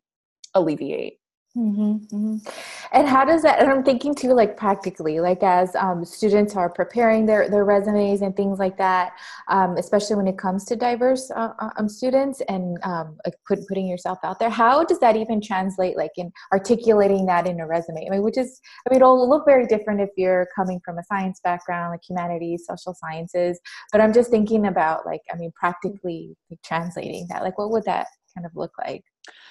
alleviate 0.54 1.19
Mm-hmm, 1.58 2.16
mm-hmm. 2.16 2.50
And 2.94 3.08
how 3.08 3.26
does 3.26 3.42
that? 3.42 3.60
And 3.60 3.72
I'm 3.72 3.84
thinking 3.84 4.14
too, 4.14 4.34
like 4.34 4.56
practically, 4.56 5.20
like 5.20 5.42
as 5.42 5.76
um, 5.76 6.06
students 6.06 6.56
are 6.56 6.70
preparing 6.70 7.26
their 7.26 7.50
their 7.50 7.66
resumes 7.66 8.22
and 8.22 8.36
things 8.36 8.60
like 8.60 8.78
that, 8.78 9.14
um, 9.48 9.76
especially 9.78 10.16
when 10.16 10.28
it 10.28 10.38
comes 10.38 10.64
to 10.66 10.76
diverse 10.76 11.32
uh, 11.32 11.54
uh 11.58 11.70
um, 11.78 11.90
students 11.90 12.42
and 12.50 12.78
um, 12.84 13.18
like 13.26 13.34
put, 13.48 13.68
putting 13.68 13.88
yourself 13.88 14.20
out 14.24 14.38
there. 14.38 14.52
How 14.52 14.84
does 14.84 15.00
that 15.00 15.16
even 15.16 15.42
translate, 15.42 15.98
like 15.98 16.12
in 16.18 16.32
articulating 16.54 17.26
that 17.26 17.48
in 17.48 17.60
a 17.60 17.66
resume? 17.66 18.06
I 18.06 18.12
mean, 18.12 18.22
which 18.22 18.38
is, 18.38 18.62
I 18.88 18.94
mean, 18.94 19.02
it'll 19.02 19.28
look 19.28 19.44
very 19.46 19.66
different 19.66 20.02
if 20.02 20.10
you're 20.18 20.48
coming 20.56 20.80
from 20.86 21.00
a 21.00 21.04
science 21.06 21.42
background, 21.44 21.92
like 21.92 22.02
humanities, 22.08 22.66
social 22.68 22.94
sciences. 22.94 23.60
But 23.92 24.02
I'm 24.02 24.14
just 24.14 24.30
thinking 24.30 24.68
about, 24.68 25.04
like, 25.04 25.22
I 25.34 25.36
mean, 25.36 25.52
practically 25.60 26.36
translating 26.64 27.26
that. 27.32 27.42
Like, 27.42 27.58
what 27.58 27.72
would 27.72 27.86
that 27.86 28.06
kind 28.36 28.46
of 28.46 28.52
look 28.56 28.74
like? 28.78 29.04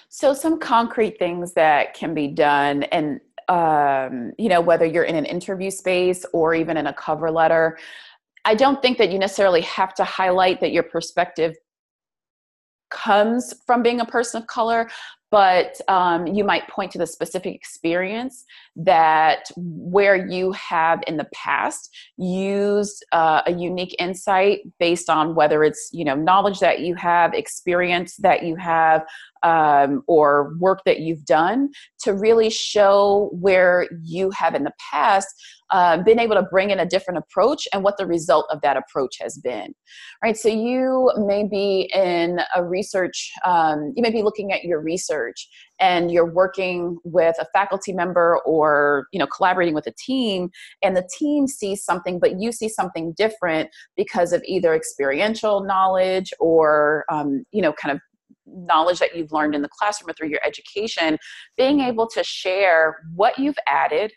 So, 0.09 0.33
some 0.33 0.59
concrete 0.59 1.19
things 1.19 1.53
that 1.53 1.93
can 1.93 2.13
be 2.15 2.27
done, 2.27 2.83
and 2.83 3.19
um, 3.47 4.33
you 4.37 4.49
know, 4.49 4.59
whether 4.59 4.85
you're 4.85 5.03
in 5.03 5.15
an 5.15 5.25
interview 5.25 5.71
space 5.71 6.25
or 6.33 6.53
even 6.53 6.77
in 6.77 6.87
a 6.87 6.93
cover 6.93 7.31
letter, 7.31 7.77
I 8.45 8.55
don't 8.55 8.81
think 8.81 8.97
that 8.97 9.11
you 9.11 9.19
necessarily 9.19 9.61
have 9.61 9.93
to 9.95 10.03
highlight 10.03 10.61
that 10.61 10.71
your 10.71 10.83
perspective 10.83 11.55
comes 12.89 13.53
from 13.65 13.83
being 13.83 13.99
a 13.99 14.05
person 14.05 14.41
of 14.41 14.47
color, 14.47 14.89
but 15.31 15.79
um, 15.87 16.25
you 16.27 16.43
might 16.43 16.67
point 16.67 16.91
to 16.91 16.97
the 16.97 17.05
specific 17.05 17.53
experience 17.53 18.45
that 18.75 19.49
where 19.55 20.27
you 20.27 20.51
have 20.53 21.01
in 21.07 21.17
the 21.17 21.27
past 21.33 21.95
used 22.17 23.05
uh, 23.11 23.41
a 23.45 23.53
unique 23.53 23.95
insight 23.99 24.59
based 24.79 25.09
on 25.09 25.35
whether 25.35 25.63
it's 25.63 25.89
you 25.91 26.05
know 26.05 26.15
knowledge 26.15 26.59
that 26.59 26.79
you 26.79 26.95
have 26.95 27.33
experience 27.33 28.15
that 28.17 28.43
you 28.43 28.55
have 28.55 29.03
um, 29.43 30.03
or 30.07 30.53
work 30.59 30.81
that 30.85 30.99
you've 30.99 31.25
done 31.25 31.69
to 32.01 32.13
really 32.13 32.49
show 32.49 33.29
where 33.33 33.87
you 34.03 34.29
have 34.31 34.55
in 34.55 34.63
the 34.63 34.73
past 34.91 35.27
um, 35.71 36.03
been 36.03 36.19
able 36.19 36.35
to 36.35 36.43
bring 36.43 36.71
in 36.71 36.79
a 36.79 36.85
different 36.85 37.17
approach 37.17 37.67
and 37.73 37.83
what 37.83 37.97
the 37.97 38.05
result 38.05 38.45
of 38.51 38.59
that 38.61 38.77
approach 38.77 39.17
has 39.19 39.37
been 39.37 39.73
right? 40.23 40.37
So 40.37 40.49
you 40.49 41.11
may 41.17 41.47
be 41.47 41.89
in 41.93 42.39
a 42.55 42.63
research 42.63 43.31
um, 43.45 43.93
you 43.95 44.01
may 44.01 44.11
be 44.11 44.23
looking 44.23 44.51
at 44.51 44.63
your 44.63 44.81
research 44.81 45.18
and 45.79 46.11
you're 46.11 46.31
working 46.31 46.97
with 47.03 47.35
a 47.39 47.45
faculty 47.53 47.93
member 47.93 48.39
or 48.45 49.07
you 49.11 49.19
know 49.19 49.27
collaborating 49.27 49.73
with 49.73 49.87
a 49.87 49.93
team 49.97 50.49
and 50.81 50.95
the 50.95 51.07
team 51.17 51.47
sees 51.47 51.83
something 51.83 52.19
but 52.19 52.39
you 52.39 52.51
see 52.51 52.69
something 52.69 53.13
different 53.17 53.69
because 53.95 54.33
of 54.33 54.41
either 54.45 54.73
experiential 54.73 55.63
knowledge 55.63 56.31
or 56.39 57.05
um, 57.11 57.43
you 57.51 57.61
know 57.61 57.73
kind 57.73 57.93
of 57.93 58.01
knowledge 58.45 58.99
that 58.99 59.15
you've 59.15 59.31
learned 59.31 59.53
in 59.53 59.61
the 59.61 59.69
classroom 59.69 60.09
or 60.09 60.13
through 60.13 60.29
your 60.29 60.39
education 60.45 61.17
being 61.57 61.81
able 61.81 62.07
to 62.07 62.23
share 62.23 62.97
what 63.15 63.37
you've 63.37 63.59
added 63.67 64.11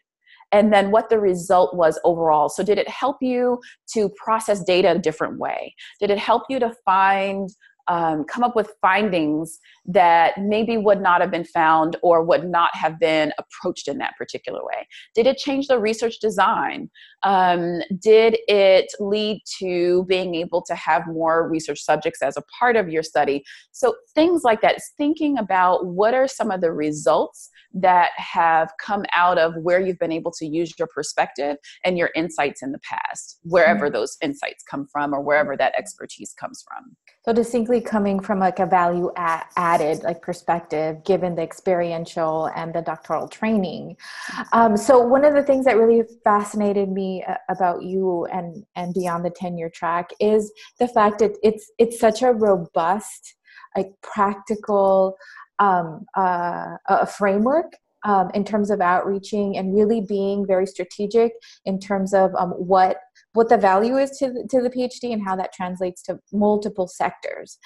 and 0.53 0.73
then 0.73 0.91
what 0.91 1.09
the 1.09 1.19
result 1.19 1.75
was 1.75 1.99
overall. 2.05 2.49
So, 2.49 2.63
did 2.63 2.79
it 2.79 2.89
help 2.89 3.17
you 3.21 3.59
to 3.95 4.11
process 4.11 4.63
data 4.63 4.93
a 4.93 4.99
different 4.99 5.39
way? 5.39 5.75
Did 5.99 6.11
it 6.11 6.19
help 6.19 6.43
you 6.49 6.59
to 6.61 6.73
find 6.85 7.49
um, 7.89 8.25
come 8.25 8.45
up 8.45 8.57
with 8.57 8.73
findings 8.81 9.59
that 9.87 10.39
maybe 10.39 10.77
would 10.77 11.01
not 11.01 11.21
have 11.21 11.31
been 11.31 11.45
found 11.45 11.97
or 12.03 12.23
would 12.23 12.49
not 12.49 12.71
have 12.75 12.99
been 12.99 13.33
approached 13.39 13.89
in 13.89 13.99
that 13.99 14.17
particular 14.17 14.61
way? 14.65 14.87
Did 15.15 15.27
it 15.27 15.39
change 15.39 15.69
the 15.69 15.79
research 15.79 16.21
design? 16.21 16.91
Um, 17.23 17.81
did 18.01 18.39
it 18.49 18.87
lead 19.01 19.43
to 19.59 20.05
being 20.05 20.35
able 20.35 20.63
to 20.63 20.75
have 20.75 21.07
more 21.07 21.49
research 21.49 21.81
subjects 21.81 22.23
as 22.23 22.37
a 22.37 22.43
part 22.59 22.77
of 22.77 22.89
your 22.89 23.03
study? 23.03 23.45
So, 23.73 23.97
things 24.15 24.43
like 24.45 24.61
that, 24.63 24.77
thinking 24.97 25.39
about 25.39 25.87
what 25.87 26.15
are 26.15 26.29
some 26.29 26.51
of 26.51 26.61
the 26.61 26.73
results 26.73 27.51
that 27.75 28.11
have 28.17 28.71
come 28.85 29.05
out 29.15 29.39
of 29.39 29.55
where 29.63 29.81
you've 29.81 29.99
been 29.99 30.13
able 30.13 30.31
to 30.33 30.47
use 30.47 30.73
your 30.79 30.89
perspective 30.95 31.57
and 31.85 31.97
your 31.97 32.11
insights 32.15 32.63
in 32.63 32.73
the 32.73 32.79
past, 32.81 33.39
wherever 33.43 33.87
mm-hmm. 33.87 33.95
those 33.95 34.17
insights 34.23 34.63
come 34.69 34.87
from 34.91 35.15
or 35.15 35.21
wherever 35.21 35.57
that 35.57 35.75
expertise 35.77 36.35
comes 36.39 36.65
from. 36.67 36.97
So 37.25 37.33
distinctly 37.33 37.81
coming 37.81 38.19
from 38.19 38.41
like 38.41 38.59
a 38.59 38.67
value 38.67 39.13
added 39.17 40.03
like 40.03 40.21
perspective, 40.21 41.05
given 41.05 41.37
the 41.37 41.43
experiential 41.43 42.51
and 42.57 42.75
the 42.75 42.83
doctoral 42.83 43.29
training. 43.29 43.97
Um, 44.53 44.77
so 44.77 44.99
one 44.99 45.25
of 45.25 45.35
the 45.35 45.43
things 45.45 45.65
that 45.67 45.77
really 45.77 46.03
fascinated 46.25 46.89
me 46.89 47.23
uh, 47.23 47.37
about 47.49 47.85
you 47.85 48.27
and 48.33 48.67
and 48.75 48.93
beyond 48.93 49.25
the 49.25 49.31
tenure 49.31 49.71
track 49.71 50.11
is 50.19 50.53
the 50.81 50.89
fact 50.89 51.21
that 51.21 51.37
it's 51.45 51.71
it's 51.79 52.01
such 52.01 52.23
a 52.23 52.33
robust, 52.33 53.37
like 53.77 53.93
practical 54.03 55.17
um, 55.61 56.05
uh, 56.17 56.77
a 56.89 57.07
framework 57.07 57.73
um, 58.05 58.31
in 58.35 58.45
terms 58.45 58.71
of 58.71 58.81
outreaching 58.81 59.57
and 59.57 59.75
really 59.75 60.01
being 60.01 60.47
very 60.47 60.67
strategic 60.67 61.33
in 61.65 61.79
terms 61.79 62.13
of 62.13 62.35
um, 62.35 62.51
what 62.51 62.97
what 63.35 63.49
the 63.49 63.57
value 63.57 63.97
is 63.97 64.11
to 64.19 64.31
the, 64.31 64.47
to 64.51 64.61
the 64.61 64.71
PhD 64.71 65.13
and 65.13 65.25
how 65.25 65.37
that 65.37 65.53
translates 65.53 66.03
to 66.03 66.19
multiple 66.33 66.87
sectors. 66.87 67.59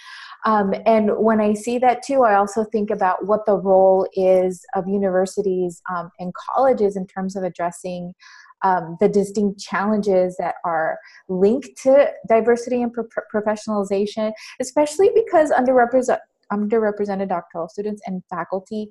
Um, 0.44 0.74
and 0.86 1.10
when 1.16 1.40
I 1.40 1.54
see 1.54 1.78
that 1.78 2.02
too, 2.04 2.22
I 2.22 2.36
also 2.36 2.64
think 2.64 2.90
about 2.90 3.26
what 3.26 3.46
the 3.46 3.56
role 3.56 4.08
is 4.14 4.64
of 4.74 4.86
universities 4.86 5.82
um, 5.94 6.10
and 6.18 6.32
colleges 6.34 6.96
in 6.96 7.06
terms 7.06 7.36
of 7.36 7.42
addressing 7.42 8.14
um, 8.62 8.96
the 9.00 9.08
distinct 9.08 9.60
challenges 9.60 10.36
that 10.38 10.56
are 10.64 10.98
linked 11.28 11.68
to 11.82 12.10
diversity 12.28 12.82
and 12.82 12.92
pro- 12.92 13.04
professionalization, 13.34 14.32
especially 14.60 15.10
because 15.14 15.50
underrepresented 15.50 16.18
underrepresented 16.52 17.28
doctoral 17.28 17.68
students 17.68 18.00
and 18.06 18.22
faculty 18.30 18.88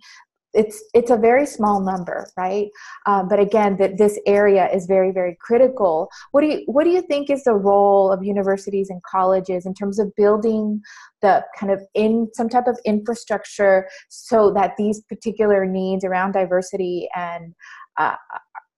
it's 0.56 0.84
it's 0.94 1.12
a 1.12 1.18
very 1.18 1.46
small 1.46 1.80
number 1.80 2.28
right? 2.38 2.68
Um, 3.06 3.28
but 3.28 3.40
again 3.40 3.78
that 3.78 3.98
this 3.98 4.20
area 4.26 4.70
is 4.74 4.86
very 4.86 5.12
very 5.12 5.38
critical. 5.40 6.10
What 6.32 6.42
do 6.42 6.48
you 6.48 6.64
what 6.66 6.84
do 6.84 6.90
you 6.90 7.02
think 7.02 7.30
is 7.30 7.44
the 7.44 7.54
role 7.54 8.12
of 8.12 8.24
universities 8.24 8.90
and 8.90 9.02
colleges 9.04 9.66
in 9.66 9.74
terms 9.74 10.00
of 10.00 10.16
building 10.16 10.82
the 11.22 11.44
kind 11.60 11.72
of 11.72 11.82
in 11.94 12.30
some 12.34 12.50
type 12.50 12.68
of 12.68 12.80
infrastructure 12.86 13.88
so 14.10 14.52
that 14.54 14.74
these 14.78 15.02
particular 15.02 15.66
needs 15.66 16.04
around 16.04 16.34
diversity 16.34 17.08
and 17.16 17.54
uh, 17.98 18.16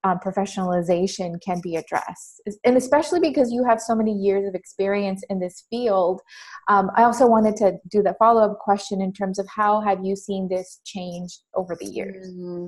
um, 0.07 0.19
professionalization 0.19 1.41
can 1.41 1.59
be 1.61 1.75
addressed. 1.75 2.41
And 2.63 2.77
especially 2.77 3.19
because 3.19 3.51
you 3.51 3.63
have 3.65 3.81
so 3.81 3.95
many 3.95 4.13
years 4.13 4.47
of 4.47 4.55
experience 4.55 5.23
in 5.29 5.39
this 5.39 5.65
field, 5.69 6.21
um, 6.69 6.89
I 6.95 7.03
also 7.03 7.27
wanted 7.27 7.55
to 7.57 7.77
do 7.89 8.01
the 8.01 8.15
follow 8.17 8.43
up 8.43 8.59
question 8.59 9.01
in 9.01 9.11
terms 9.11 9.39
of 9.39 9.47
how 9.53 9.81
have 9.81 10.03
you 10.03 10.15
seen 10.15 10.47
this 10.47 10.79
change 10.85 11.39
over 11.55 11.75
the 11.79 11.85
years? 11.85 12.31
Mm-hmm. 12.31 12.67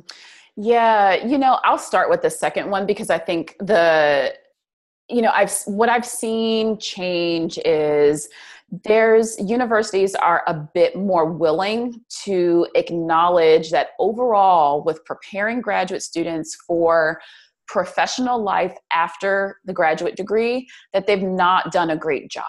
Yeah, 0.58 1.26
you 1.26 1.38
know, 1.38 1.60
I'll 1.64 1.78
start 1.78 2.10
with 2.10 2.22
the 2.22 2.30
second 2.30 2.70
one 2.70 2.86
because 2.86 3.10
I 3.10 3.18
think 3.18 3.56
the 3.60 4.34
you 5.12 5.24
know 5.24 5.32
i've 5.34 5.52
what 5.66 5.90
i've 5.90 6.06
seen 6.06 6.78
change 6.78 7.58
is 7.66 8.30
there's 8.72 9.40
universities 9.40 10.16
are 10.16 10.44
a 10.48 10.54
bit 10.54 10.96
more 10.96 11.26
willing 11.26 12.02
to 12.24 12.68
acknowledge 12.76 13.72
that 13.72 13.90
overall 14.00 14.84
with 14.84 15.04
preparing 15.06 15.62
graduate 15.62 16.04
students 16.04 16.56
for 16.68 17.20
professional 17.68 18.42
life 18.42 18.76
after 18.92 19.60
the 19.66 19.74
graduate 19.74 20.16
degree 20.16 20.68
that 20.94 21.08
they've 21.08 21.22
not 21.22 21.72
done 21.72 21.92
a 21.92 21.98
great 21.98 22.30
job. 22.30 22.46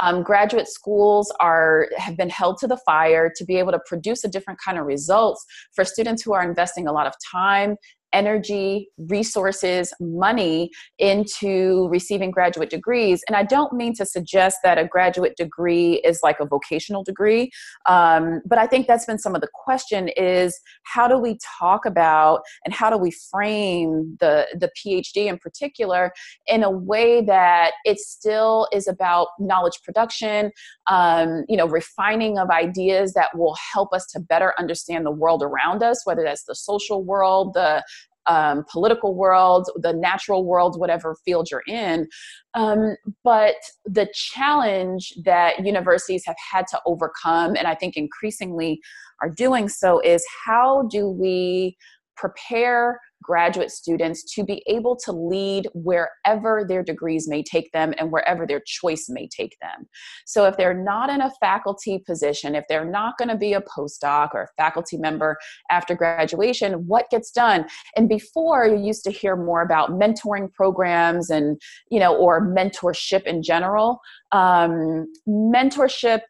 Um, 0.00 0.22
graduate 0.22 0.68
schools 0.68 1.32
are 1.40 1.88
have 1.96 2.18
been 2.18 2.28
held 2.28 2.58
to 2.58 2.66
the 2.66 2.76
fire 2.78 3.32
to 3.34 3.44
be 3.44 3.56
able 3.56 3.72
to 3.72 3.80
produce 3.86 4.24
a 4.24 4.28
different 4.28 4.60
kind 4.62 4.78
of 4.78 4.84
results 4.84 5.44
for 5.74 5.84
students 5.84 6.22
who 6.22 6.34
are 6.34 6.46
investing 6.46 6.86
a 6.86 6.92
lot 6.92 7.06
of 7.06 7.14
time 7.32 7.76
energy, 8.12 8.88
resources, 8.98 9.92
money 10.00 10.70
into 10.98 11.88
receiving 11.88 12.30
graduate 12.30 12.70
degrees. 12.70 13.22
And 13.28 13.36
I 13.36 13.42
don't 13.42 13.72
mean 13.72 13.94
to 13.94 14.06
suggest 14.06 14.58
that 14.62 14.78
a 14.78 14.84
graduate 14.84 15.36
degree 15.36 15.94
is 16.04 16.20
like 16.22 16.40
a 16.40 16.46
vocational 16.46 17.02
degree, 17.02 17.50
um, 17.86 18.40
but 18.46 18.58
I 18.58 18.66
think 18.66 18.86
that's 18.86 19.06
been 19.06 19.18
some 19.18 19.34
of 19.34 19.40
the 19.40 19.48
question 19.52 20.08
is 20.16 20.58
how 20.84 21.08
do 21.08 21.18
we 21.18 21.38
talk 21.58 21.84
about 21.84 22.42
and 22.64 22.72
how 22.72 22.90
do 22.90 22.96
we 22.96 23.10
frame 23.10 24.16
the, 24.20 24.46
the 24.58 24.70
PhD 24.76 25.26
in 25.26 25.38
particular 25.38 26.12
in 26.46 26.62
a 26.62 26.70
way 26.70 27.20
that 27.22 27.72
it 27.84 27.98
still 27.98 28.68
is 28.72 28.88
about 28.88 29.28
knowledge 29.38 29.80
production, 29.82 30.50
um, 30.86 31.44
you 31.48 31.56
know, 31.56 31.66
refining 31.66 32.38
of 32.38 32.50
ideas 32.50 33.14
that 33.14 33.36
will 33.36 33.56
help 33.72 33.92
us 33.92 34.06
to 34.06 34.20
better 34.20 34.54
understand 34.58 35.04
the 35.04 35.10
world 35.10 35.42
around 35.42 35.82
us, 35.82 36.04
whether 36.04 36.22
that's 36.22 36.44
the 36.44 36.54
social 36.54 37.02
world, 37.02 37.54
the 37.54 37.82
um, 38.26 38.64
political 38.70 39.14
world, 39.14 39.68
the 39.76 39.92
natural 39.92 40.44
world, 40.44 40.78
whatever 40.78 41.16
field 41.24 41.48
you're 41.50 41.62
in. 41.66 42.08
Um, 42.54 42.96
but 43.22 43.56
the 43.84 44.08
challenge 44.14 45.14
that 45.24 45.64
universities 45.64 46.24
have 46.26 46.36
had 46.52 46.66
to 46.68 46.80
overcome, 46.86 47.56
and 47.56 47.66
I 47.66 47.74
think 47.74 47.96
increasingly 47.96 48.80
are 49.22 49.30
doing 49.30 49.68
so, 49.68 50.00
is 50.00 50.24
how 50.44 50.88
do 50.90 51.08
we 51.08 51.76
prepare 52.16 53.00
graduate 53.26 53.70
students 53.70 54.22
to 54.34 54.44
be 54.44 54.62
able 54.66 54.96
to 54.96 55.12
lead 55.12 55.68
wherever 55.74 56.64
their 56.66 56.82
degrees 56.82 57.28
may 57.28 57.42
take 57.42 57.70
them 57.72 57.92
and 57.98 58.12
wherever 58.12 58.46
their 58.46 58.62
choice 58.64 59.08
may 59.08 59.28
take 59.28 59.56
them. 59.60 59.88
So, 60.24 60.44
if 60.46 60.56
they're 60.56 60.74
not 60.74 61.10
in 61.10 61.20
a 61.20 61.32
faculty 61.40 61.98
position, 62.06 62.54
if 62.54 62.64
they're 62.68 62.90
not 62.90 63.18
going 63.18 63.28
to 63.28 63.36
be 63.36 63.52
a 63.52 63.62
postdoc 63.62 64.30
or 64.34 64.42
a 64.44 64.48
faculty 64.56 64.96
member 64.96 65.36
after 65.70 65.94
graduation, 65.94 66.86
what 66.86 67.10
gets 67.10 67.30
done? 67.30 67.66
And 67.96 68.08
before, 68.08 68.66
you 68.66 68.78
used 68.78 69.04
to 69.04 69.10
hear 69.10 69.36
more 69.36 69.62
about 69.62 69.90
mentoring 69.90 70.52
programs 70.52 71.30
and, 71.30 71.60
you 71.90 71.98
know, 71.98 72.14
or 72.14 72.40
mentorship 72.40 73.24
in 73.24 73.42
general. 73.42 74.00
Um, 74.32 75.12
mentorship 75.28 76.20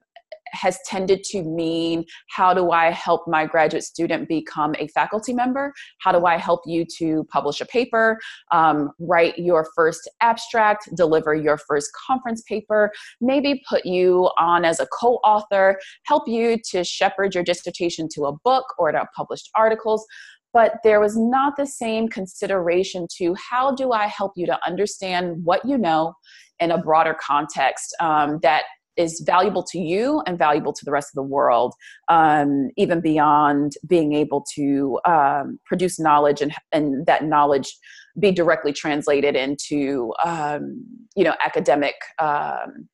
has 0.53 0.79
tended 0.87 1.23
to 1.25 1.43
mean 1.43 2.05
how 2.31 2.55
do 2.55 2.71
I 2.71 2.91
help 2.91 3.27
my 3.27 3.47
graduate 3.47 3.85
student 3.85 4.29
become 4.29 4.75
a 4.79 4.89
faculty 4.89 5.33
member? 5.33 5.73
How 6.01 6.13
do 6.13 6.27
I 6.27 6.37
help 6.37 6.61
you 6.67 6.85
to 6.99 7.25
publish 7.25 7.61
a 7.61 7.67
paper, 7.67 8.19
um, 8.53 8.91
write 8.99 9.39
your 9.39 9.67
first 9.75 10.09
abstract, 10.21 10.89
deliver 10.95 11.35
your 11.35 11.59
first 11.59 11.91
conference 12.07 12.43
paper, 12.43 12.93
maybe 13.21 13.63
put 13.69 13.85
you 13.85 14.31
on 14.39 14.65
as 14.65 14.81
a 14.81 14.87
co 14.87 15.15
author, 15.25 15.79
help 16.05 16.29
you 16.29 16.59
to 16.71 16.85
shepherd 16.85 17.35
your 17.35 17.45
dissertation 17.45 18.09
to 18.15 18.27
a 18.27 18.33
book 18.45 18.65
or 18.79 18.93
to 18.93 19.07
published 19.15 19.51
articles 19.55 20.05
but 20.53 20.79
there 20.83 21.01
was 21.01 21.19
not 21.19 21.55
the 21.59 21.67
same 21.67 22.09
consideration 22.09 23.07
to 23.19 23.35
how 23.51 23.75
do 23.75 23.93
I 23.93 24.07
help 24.07 24.33
you 24.37 24.47
to 24.47 24.59
understand 24.67 25.45
what 25.45 25.63
you 25.67 25.77
know 25.77 26.15
in 26.61 26.71
a 26.71 26.79
broader 26.79 27.15
context 27.21 27.95
um, 28.01 28.39
that 28.43 28.63
is 28.97 29.23
valuable 29.27 29.63
to 29.63 29.79
you 29.79 30.23
and 30.27 30.39
valuable 30.39 30.73
to 30.73 30.85
the 30.85 30.91
rest 30.91 31.11
of 31.11 31.15
the 31.15 31.23
world, 31.23 31.75
um, 32.09 32.71
even 32.77 33.01
beyond 33.01 33.73
being 33.87 34.15
able 34.15 34.45
to 34.55 34.99
um, 35.05 35.59
produce 35.65 35.99
knowledge 35.99 36.41
and, 36.41 36.53
and 36.73 37.07
that 37.07 37.25
knowledge 37.25 37.77
be 38.19 38.33
directly 38.33 38.73
translated 38.73 39.37
into 39.37 40.13
um, 40.25 40.83
you 41.15 41.25
know 41.25 41.35
academic 41.45 41.95
um, 42.19 42.89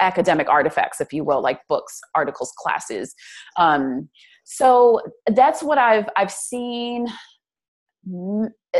academic 0.00 0.48
artifacts, 0.48 1.00
if 1.00 1.12
you 1.12 1.24
will, 1.24 1.42
like 1.42 1.60
books, 1.68 2.00
articles, 2.14 2.52
classes. 2.58 3.14
Um, 3.56 4.08
so 4.44 5.00
that's 5.26 5.62
what 5.62 5.78
I've 5.78 6.08
I've 6.16 6.32
seen 6.32 7.06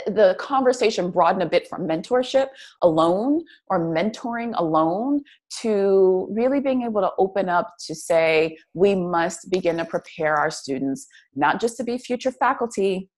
the 0.06 0.36
conversation 0.38 1.10
broaden 1.10 1.42
a 1.42 1.46
bit 1.46 1.68
from 1.68 1.86
mentorship 1.86 2.48
alone 2.82 3.44
or 3.68 3.80
mentoring 3.80 4.52
alone 4.56 5.22
to 5.60 6.28
really 6.30 6.60
being 6.60 6.82
able 6.82 7.00
to 7.00 7.10
open 7.18 7.48
up 7.48 7.74
to 7.86 7.94
say 7.94 8.56
we 8.74 8.94
must 8.94 9.50
begin 9.50 9.76
to 9.76 9.84
prepare 9.84 10.36
our 10.36 10.50
students 10.50 11.06
not 11.34 11.60
just 11.60 11.76
to 11.76 11.84
be 11.84 11.98
future 11.98 12.32
faculty 12.32 13.08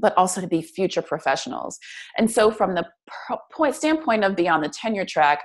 but 0.00 0.16
also 0.16 0.40
to 0.40 0.46
be 0.46 0.62
future 0.62 1.02
professionals 1.02 1.78
and 2.16 2.30
so 2.30 2.50
from 2.50 2.74
the 2.74 2.84
point 3.52 3.74
standpoint 3.74 4.24
of 4.24 4.34
beyond 4.34 4.64
the 4.64 4.68
tenure 4.68 5.04
track 5.04 5.42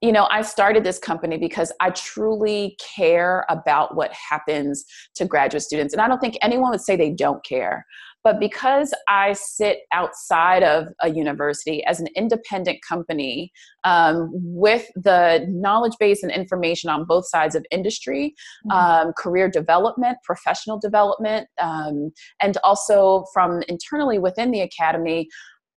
you 0.00 0.12
know, 0.12 0.28
I 0.30 0.42
started 0.42 0.84
this 0.84 0.98
company 0.98 1.38
because 1.38 1.72
I 1.80 1.90
truly 1.90 2.76
care 2.94 3.44
about 3.48 3.96
what 3.96 4.12
happens 4.12 4.84
to 5.16 5.24
graduate 5.24 5.62
students. 5.62 5.92
And 5.92 6.00
I 6.00 6.06
don't 6.06 6.20
think 6.20 6.38
anyone 6.40 6.70
would 6.70 6.80
say 6.80 6.94
they 6.94 7.10
don't 7.10 7.44
care. 7.44 7.84
But 8.24 8.40
because 8.40 8.92
I 9.08 9.32
sit 9.32 9.80
outside 9.92 10.62
of 10.62 10.88
a 11.00 11.10
university 11.10 11.84
as 11.84 12.00
an 12.00 12.08
independent 12.16 12.78
company 12.86 13.52
um, 13.84 14.30
with 14.32 14.86
the 14.96 15.46
knowledge 15.48 15.94
base 15.98 16.22
and 16.22 16.32
information 16.32 16.90
on 16.90 17.04
both 17.04 17.28
sides 17.28 17.54
of 17.54 17.64
industry, 17.70 18.34
mm-hmm. 18.66 19.08
um, 19.08 19.12
career 19.16 19.48
development, 19.48 20.18
professional 20.24 20.78
development, 20.78 21.48
um, 21.60 22.10
and 22.40 22.58
also 22.64 23.24
from 23.32 23.62
internally 23.68 24.18
within 24.18 24.50
the 24.50 24.60
academy, 24.60 25.28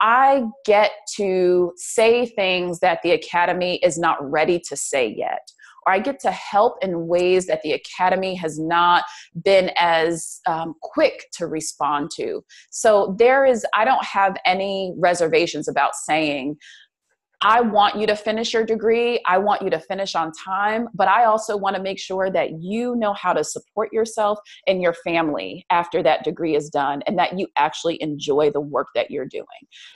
I 0.01 0.45
get 0.65 0.91
to 1.17 1.73
say 1.77 2.25
things 2.25 2.80
that 2.80 3.01
the 3.04 3.12
Academy 3.12 3.75
is 3.84 3.99
not 3.99 4.17
ready 4.19 4.60
to 4.67 4.75
say 4.75 5.13
yet. 5.15 5.47
Or 5.86 5.94
I 5.94 6.00
get 6.00 6.20
to 6.22 6.32
help 6.32 6.76
in 6.82 7.08
ways 7.08 7.48
that 7.48 7.62
the 7.63 7.74
Academy 7.74 8.36
has 8.36 8.60
not 8.60 9.04
been 9.44 9.72
as 9.78 10.39
um, 10.48 10.76
quick 10.82 11.26
to 11.34 11.48
respond 11.48 12.12
to. 12.15 12.44
So 12.70 13.15
there 13.17 13.46
is, 13.46 13.65
I 13.74 13.86
don't 13.86 14.04
have 14.06 14.36
any 14.46 14.94
reservations 14.98 15.67
about 15.67 15.96
saying, 15.96 16.58
I 17.43 17.60
want 17.62 17.95
you 17.95 18.06
to 18.06 18.15
finish 18.15 18.54
your 18.54 18.63
degree. 18.63 19.19
I 19.25 19.39
want 19.39 19.63
you 19.63 19.71
to 19.71 19.80
finish 19.80 20.13
on 20.13 20.32
time, 20.32 20.88
but 20.93 21.08
I 21.08 21.25
also 21.25 21.58
want 21.58 21.75
to 21.75 21.82
make 21.82 21.97
sure 21.97 22.30
that 22.30 22.62
you 22.62 22.95
know 22.95 23.13
how 23.13 23.34
to 23.34 23.43
support 23.43 23.91
yourself 23.91 24.38
and 24.67 24.80
your 24.80 24.93
family 24.93 25.65
after 25.71 26.04
that 26.04 26.23
degree 26.23 26.56
is 26.56 26.69
done 26.69 27.01
and 27.08 27.17
that 27.17 27.39
you 27.39 27.47
actually 27.58 27.99
enjoy 28.01 28.51
the 28.51 28.62
work 28.62 28.89
that 28.93 29.10
you're 29.10 29.25
doing. 29.25 29.45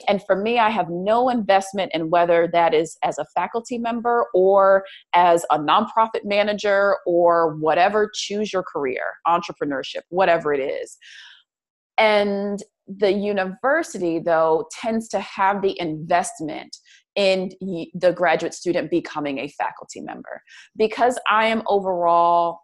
And 0.08 0.20
for 0.24 0.34
me, 0.34 0.58
I 0.58 0.70
have 0.70 0.88
no 0.90 1.28
investment 1.28 1.92
in 1.94 2.10
whether 2.10 2.48
that 2.52 2.74
is 2.74 2.98
as 3.04 3.16
a 3.18 3.26
faculty 3.26 3.78
member 3.78 4.26
or 4.34 4.84
as 5.14 5.46
a 5.50 5.58
nonprofit 5.58 6.24
manager 6.24 6.96
or 7.06 7.54
whatever, 7.56 8.10
choose 8.12 8.52
your 8.52 8.64
career, 8.64 9.02
entrepreneurship, 9.26 10.02
whatever 10.08 10.52
it 10.52 10.60
is. 10.60 10.98
And 11.96 12.60
the 12.88 13.12
university, 13.12 14.18
though, 14.18 14.68
tends 14.80 15.08
to 15.08 15.20
have 15.20 15.62
the 15.62 15.78
investment 15.80 16.76
in 17.16 17.50
the 17.94 18.12
graduate 18.14 18.54
student 18.54 18.90
becoming 18.90 19.38
a 19.38 19.48
faculty 19.48 20.00
member. 20.00 20.42
Because 20.76 21.18
I 21.28 21.46
am 21.46 21.62
overall 21.66 22.60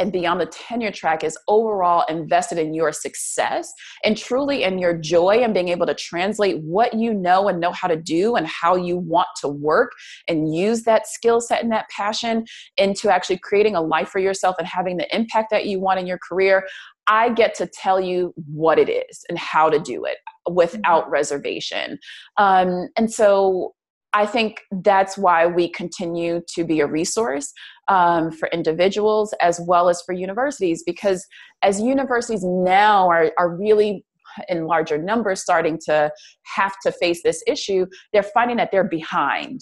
and 0.00 0.12
beyond 0.12 0.40
the 0.40 0.46
tenure 0.46 0.92
track 0.92 1.24
is 1.24 1.36
overall 1.48 2.04
invested 2.08 2.58
in 2.58 2.72
your 2.72 2.92
success 2.92 3.72
and 4.04 4.16
truly 4.16 4.62
in 4.62 4.78
your 4.78 4.96
joy 4.96 5.38
and 5.42 5.52
being 5.52 5.68
able 5.68 5.86
to 5.86 5.94
translate 5.94 6.58
what 6.62 6.94
you 6.94 7.12
know 7.12 7.48
and 7.48 7.60
know 7.60 7.72
how 7.72 7.88
to 7.88 7.96
do 7.96 8.36
and 8.36 8.46
how 8.46 8.76
you 8.76 8.96
want 8.96 9.28
to 9.40 9.48
work 9.48 9.90
and 10.28 10.54
use 10.54 10.82
that 10.84 11.06
skill 11.06 11.40
set 11.40 11.62
and 11.62 11.72
that 11.72 11.88
passion 11.88 12.44
into 12.76 13.10
actually 13.10 13.38
creating 13.38 13.74
a 13.74 13.80
life 13.80 14.08
for 14.08 14.20
yourself 14.20 14.54
and 14.58 14.68
having 14.68 14.96
the 14.96 15.14
impact 15.14 15.50
that 15.50 15.66
you 15.66 15.80
want 15.80 15.98
in 15.98 16.06
your 16.06 16.18
career. 16.18 16.64
I 17.08 17.30
get 17.30 17.54
to 17.56 17.66
tell 17.66 18.00
you 18.00 18.34
what 18.52 18.78
it 18.78 18.88
is 18.88 19.24
and 19.28 19.38
how 19.38 19.70
to 19.70 19.78
do 19.78 20.04
it 20.04 20.18
without 20.50 21.04
mm-hmm. 21.04 21.12
reservation. 21.12 21.98
Um, 22.36 22.88
and 22.96 23.10
so 23.12 23.74
I 24.12 24.26
think 24.26 24.60
that's 24.82 25.18
why 25.18 25.46
we 25.46 25.68
continue 25.68 26.40
to 26.54 26.64
be 26.64 26.80
a 26.80 26.86
resource 26.86 27.52
um, 27.88 28.30
for 28.30 28.48
individuals 28.48 29.34
as 29.40 29.60
well 29.66 29.88
as 29.88 30.02
for 30.02 30.12
universities, 30.12 30.82
because 30.84 31.26
as 31.62 31.80
universities 31.80 32.42
now 32.44 33.08
are, 33.08 33.32
are 33.38 33.56
really 33.56 34.04
in 34.48 34.66
larger 34.66 34.98
numbers 34.98 35.40
starting 35.40 35.78
to 35.86 36.10
have 36.56 36.74
to 36.84 36.92
face 36.92 37.22
this 37.22 37.42
issue, 37.46 37.86
they're 38.12 38.22
finding 38.22 38.56
that 38.58 38.70
they're 38.70 38.84
behind. 38.84 39.60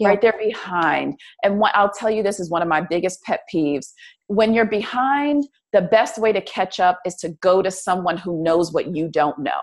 Yeah. 0.00 0.08
Right, 0.08 0.20
they're 0.20 0.38
behind. 0.38 1.18
And 1.42 1.58
what 1.58 1.74
I'll 1.74 1.90
tell 1.90 2.08
you, 2.08 2.22
this 2.22 2.38
is 2.38 2.50
one 2.50 2.62
of 2.62 2.68
my 2.68 2.80
biggest 2.80 3.20
pet 3.24 3.40
peeves. 3.52 3.88
When 4.28 4.54
you're 4.54 4.64
behind, 4.64 5.44
the 5.72 5.82
best 5.82 6.18
way 6.18 6.32
to 6.32 6.40
catch 6.40 6.80
up 6.80 6.98
is 7.04 7.14
to 7.16 7.30
go 7.40 7.62
to 7.62 7.70
someone 7.70 8.16
who 8.16 8.42
knows 8.42 8.72
what 8.72 8.94
you 8.94 9.08
don't 9.08 9.38
know 9.38 9.60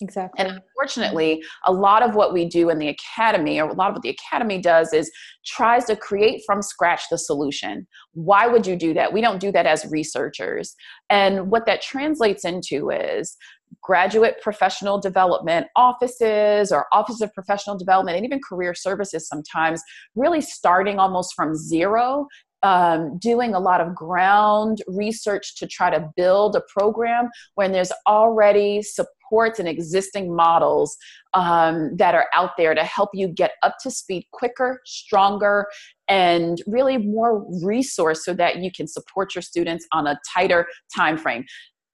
Exactly. 0.00 0.44
And 0.44 0.58
unfortunately, 0.58 1.44
a 1.66 1.72
lot 1.72 2.02
of 2.02 2.14
what 2.14 2.32
we 2.32 2.44
do 2.44 2.68
in 2.68 2.78
the 2.78 2.88
academy, 2.88 3.60
or 3.60 3.68
a 3.68 3.74
lot 3.74 3.88
of 3.88 3.94
what 3.94 4.02
the 4.02 4.10
academy 4.10 4.60
does, 4.60 4.92
is 4.92 5.10
tries 5.46 5.84
to 5.86 5.96
create 5.96 6.42
from 6.44 6.62
scratch 6.62 7.02
the 7.10 7.18
solution. 7.18 7.86
Why 8.12 8.46
would 8.46 8.66
you 8.66 8.76
do 8.76 8.92
that? 8.94 9.12
We 9.12 9.20
don't 9.20 9.40
do 9.40 9.52
that 9.52 9.66
as 9.66 9.86
researchers. 9.90 10.74
And 11.10 11.50
what 11.50 11.66
that 11.66 11.80
translates 11.80 12.44
into 12.44 12.90
is 12.90 13.36
graduate 13.82 14.40
professional 14.42 15.00
development 15.00 15.68
offices 15.76 16.72
or 16.72 16.86
office 16.92 17.20
of 17.20 17.32
professional 17.32 17.76
development 17.76 18.16
and 18.16 18.26
even 18.26 18.40
career 18.46 18.74
services 18.74 19.26
sometimes 19.26 19.82
really 20.14 20.40
starting 20.40 20.98
almost 20.98 21.34
from 21.34 21.54
zero 21.54 22.26
um, 22.64 23.18
doing 23.18 23.54
a 23.54 23.60
lot 23.60 23.82
of 23.82 23.94
ground 23.94 24.82
research 24.88 25.54
to 25.56 25.66
try 25.66 25.90
to 25.90 26.10
build 26.16 26.56
a 26.56 26.62
program 26.62 27.28
when 27.56 27.72
there's 27.72 27.92
already 28.06 28.82
supports 28.82 29.58
and 29.58 29.68
existing 29.68 30.34
models 30.34 30.96
um, 31.34 31.94
that 31.96 32.14
are 32.14 32.26
out 32.32 32.52
there 32.56 32.74
to 32.74 32.82
help 32.82 33.10
you 33.12 33.28
get 33.28 33.52
up 33.62 33.76
to 33.82 33.90
speed 33.90 34.24
quicker, 34.32 34.80
stronger, 34.86 35.66
and 36.08 36.62
really 36.66 36.96
more 36.96 37.46
resource 37.62 38.24
so 38.24 38.32
that 38.32 38.56
you 38.56 38.70
can 38.74 38.86
support 38.86 39.34
your 39.34 39.42
students 39.42 39.86
on 39.92 40.06
a 40.06 40.18
tighter 40.34 40.66
time 40.96 41.18
frame 41.18 41.44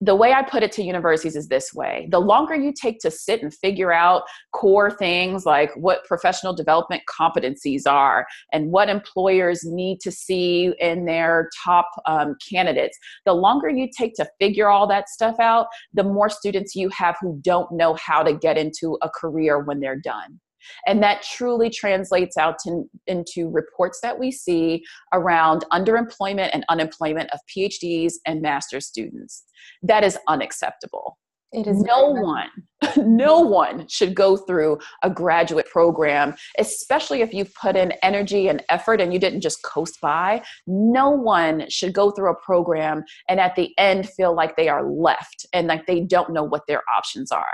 the 0.01 0.15
way 0.15 0.33
I 0.33 0.43
put 0.43 0.63
it 0.63 0.73
to 0.73 0.83
universities 0.83 1.37
is 1.37 1.49
this 1.49 1.75
way 1.75 2.09
the 2.11 2.21
longer 2.21 2.55
you 2.55 2.73
take 2.73 3.01
to 3.01 3.11
sit 3.11 3.43
and 3.43 3.53
figure 3.53 3.93
out 3.93 4.23
core 4.53 4.91
things 4.91 5.45
like 5.45 5.71
what 5.77 6.05
professional 6.05 6.55
development 6.55 7.03
competencies 7.09 7.83
are 7.87 8.27
and 8.53 8.71
what 8.71 8.89
employers 8.89 9.65
need 9.65 10.01
to 10.01 10.11
see 10.11 10.73
in 10.81 11.05
their 11.05 11.51
top 11.65 11.89
um, 12.07 12.37
candidates, 12.51 12.99
the 13.27 13.33
longer 13.33 13.69
you 13.69 13.89
take 13.97 14.15
to 14.15 14.29
figure 14.39 14.69
all 14.69 14.87
that 14.87 15.09
stuff 15.09 15.39
out, 15.39 15.67
the 15.93 16.05
more 16.05 16.29
students 16.29 16.75
you 16.75 16.89
have 16.91 17.17
who 17.21 17.39
don't 17.43 17.71
know 17.73 17.95
how 17.95 18.23
to 18.23 18.33
get 18.33 18.57
into 18.57 18.99
a 19.03 19.09
career 19.09 19.61
when 19.61 19.81
they're 19.81 20.01
done. 20.01 20.41
And 20.87 21.03
that 21.03 21.23
truly 21.23 21.71
translates 21.71 22.37
out 22.37 22.59
to, 22.65 22.85
into 23.07 23.51
reports 23.51 24.01
that 24.03 24.19
we 24.19 24.31
see 24.31 24.85
around 25.13 25.65
underemployment 25.73 26.51
and 26.53 26.65
unemployment 26.69 27.31
of 27.31 27.41
PhDs 27.55 28.15
and 28.27 28.43
master's 28.43 28.87
students. 28.87 29.45
That 29.83 30.05
is 30.05 30.19
unacceptable. 30.29 31.17
It 31.53 31.67
is 31.67 31.83
no 31.83 32.11
one, 32.11 32.49
no 32.97 33.41
one 33.41 33.89
should 33.89 34.15
go 34.15 34.37
through 34.37 34.79
a 35.03 35.11
graduate 35.11 35.67
program, 35.69 36.37
especially 36.59 37.23
if 37.23 37.35
you've 37.35 37.53
put 37.55 37.75
in 37.75 37.93
energy 38.05 38.47
and 38.49 38.63
effort 38.69 39.01
and 39.01 39.13
you 39.13 39.19
didn't 39.19 39.41
just 39.41 39.63
coast 39.65 39.99
by. 40.01 40.43
No 40.69 41.11
one 41.11 41.69
should 41.69 41.93
go 41.93 42.13
through 42.13 42.31
a 42.31 42.37
program 42.37 43.03
and 43.29 43.41
at 43.41 43.57
the 43.57 43.77
end 43.79 44.09
feel 44.11 44.35
like 44.35 44.57
they 44.57 44.69
are 44.69 44.89
left 44.89 45.45
and 45.53 45.67
like 45.67 45.87
they 45.87 46.01
don't 46.01 46.33
know 46.33 46.45
what 46.45 46.63
their 46.69 46.83
options 46.95 47.33
are 47.33 47.47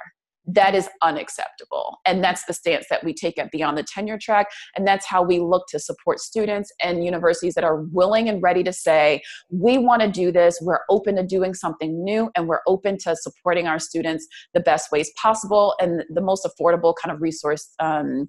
that 0.46 0.74
is 0.74 0.88
unacceptable. 1.02 1.98
And 2.06 2.22
that's 2.22 2.44
the 2.44 2.52
stance 2.52 2.86
that 2.90 3.04
we 3.04 3.12
take 3.12 3.38
at 3.38 3.50
Beyond 3.50 3.76
the 3.76 3.82
Tenure 3.82 4.18
Track. 4.18 4.46
And 4.76 4.86
that's 4.86 5.06
how 5.06 5.22
we 5.22 5.40
look 5.40 5.66
to 5.68 5.78
support 5.78 6.20
students 6.20 6.72
and 6.82 7.04
universities 7.04 7.54
that 7.54 7.64
are 7.64 7.82
willing 7.92 8.28
and 8.28 8.42
ready 8.42 8.62
to 8.62 8.72
say, 8.72 9.22
we 9.50 9.78
want 9.78 10.02
to 10.02 10.08
do 10.08 10.30
this, 10.30 10.58
we're 10.62 10.80
open 10.88 11.16
to 11.16 11.24
doing 11.24 11.54
something 11.54 12.02
new, 12.04 12.30
and 12.36 12.46
we're 12.48 12.60
open 12.66 12.96
to 12.98 13.16
supporting 13.16 13.66
our 13.66 13.78
students 13.78 14.26
the 14.54 14.60
best 14.60 14.92
ways 14.92 15.10
possible 15.20 15.74
and 15.80 16.04
the 16.10 16.20
most 16.20 16.46
affordable 16.46 16.94
kind 17.02 17.14
of 17.14 17.20
resource, 17.20 17.72
um, 17.80 18.28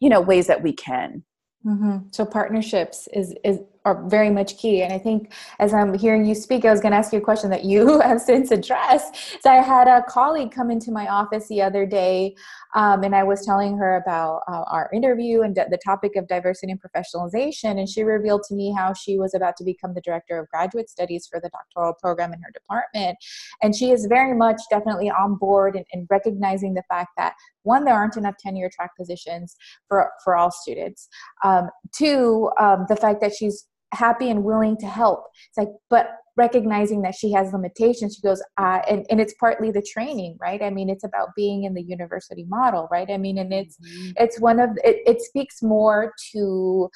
you 0.00 0.08
know, 0.08 0.20
ways 0.20 0.46
that 0.48 0.62
we 0.62 0.72
can. 0.72 1.22
Mm-hmm. 1.64 2.08
So 2.10 2.26
partnerships 2.26 3.08
is 3.12 3.34
is 3.44 3.60
are 3.84 4.06
very 4.08 4.30
much 4.30 4.58
key. 4.58 4.82
And 4.82 4.92
I 4.92 4.98
think 4.98 5.32
as 5.58 5.74
I'm 5.74 5.94
hearing 5.94 6.24
you 6.24 6.34
speak, 6.34 6.64
I 6.64 6.70
was 6.70 6.80
going 6.80 6.92
to 6.92 6.98
ask 6.98 7.12
you 7.12 7.18
a 7.18 7.22
question 7.22 7.50
that 7.50 7.64
you 7.64 8.00
have 8.02 8.20
since 8.20 8.50
addressed. 8.50 9.42
So 9.42 9.50
I 9.50 9.56
had 9.56 9.88
a 9.88 10.02
colleague 10.08 10.52
come 10.52 10.70
into 10.70 10.90
my 10.92 11.08
office 11.08 11.48
the 11.48 11.62
other 11.62 11.84
day, 11.86 12.34
um, 12.74 13.02
and 13.02 13.14
I 13.14 13.22
was 13.24 13.44
telling 13.44 13.76
her 13.78 13.96
about 13.96 14.42
uh, 14.48 14.64
our 14.70 14.88
interview 14.94 15.42
and 15.42 15.54
the 15.54 15.78
topic 15.84 16.16
of 16.16 16.28
diversity 16.28 16.72
and 16.72 16.80
professionalization. 16.80 17.78
And 17.78 17.88
she 17.88 18.02
revealed 18.02 18.42
to 18.48 18.54
me 18.54 18.72
how 18.76 18.94
she 18.94 19.18
was 19.18 19.34
about 19.34 19.56
to 19.58 19.64
become 19.64 19.94
the 19.94 20.00
director 20.00 20.38
of 20.38 20.48
graduate 20.48 20.88
studies 20.88 21.26
for 21.26 21.40
the 21.40 21.50
doctoral 21.50 21.94
program 21.94 22.32
in 22.32 22.40
her 22.40 22.50
department. 22.52 23.18
And 23.62 23.74
she 23.74 23.90
is 23.90 24.06
very 24.06 24.36
much 24.36 24.60
definitely 24.70 25.10
on 25.10 25.36
board 25.36 25.76
and, 25.76 25.84
and 25.92 26.06
recognizing 26.10 26.74
the 26.74 26.82
fact 26.88 27.10
that 27.16 27.34
one, 27.64 27.84
there 27.84 27.94
aren't 27.94 28.16
enough 28.16 28.36
tenure 28.38 28.70
track 28.74 28.96
positions 28.96 29.56
for, 29.88 30.10
for 30.24 30.36
all 30.36 30.50
students. 30.50 31.08
Um, 31.44 31.68
two, 31.92 32.50
um, 32.60 32.86
the 32.88 32.96
fact 32.96 33.20
that 33.20 33.32
she's 33.34 33.66
happy 33.92 34.30
and 34.30 34.42
willing 34.44 34.76
to 34.78 34.86
help. 34.86 35.24
It's 35.48 35.58
like, 35.58 35.68
but 35.90 36.16
recognizing 36.36 37.02
that 37.02 37.14
she 37.14 37.30
has 37.32 37.52
limitations, 37.52 38.14
she 38.16 38.22
goes, 38.22 38.42
uh, 38.58 38.80
and, 38.88 39.04
and 39.10 39.20
it's 39.20 39.34
partly 39.38 39.70
the 39.70 39.82
training, 39.82 40.38
right? 40.40 40.62
I 40.62 40.70
mean, 40.70 40.88
it's 40.88 41.04
about 41.04 41.28
being 41.36 41.64
in 41.64 41.74
the 41.74 41.82
university 41.82 42.46
model, 42.48 42.88
right? 42.90 43.10
I 43.10 43.18
mean, 43.18 43.38
and 43.38 43.52
it's, 43.52 43.76
mm-hmm. 43.76 44.12
it's 44.16 44.40
one 44.40 44.58
of, 44.58 44.70
it, 44.82 45.02
it 45.06 45.20
speaks 45.20 45.62
more 45.62 46.12
to, 46.32 46.88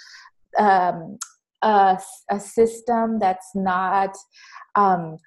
um, 0.59 1.19
a, 1.63 1.99
a 2.31 2.41
system 2.41 3.19
that's 3.19 3.51
not 3.55 4.11
um, 4.75 5.19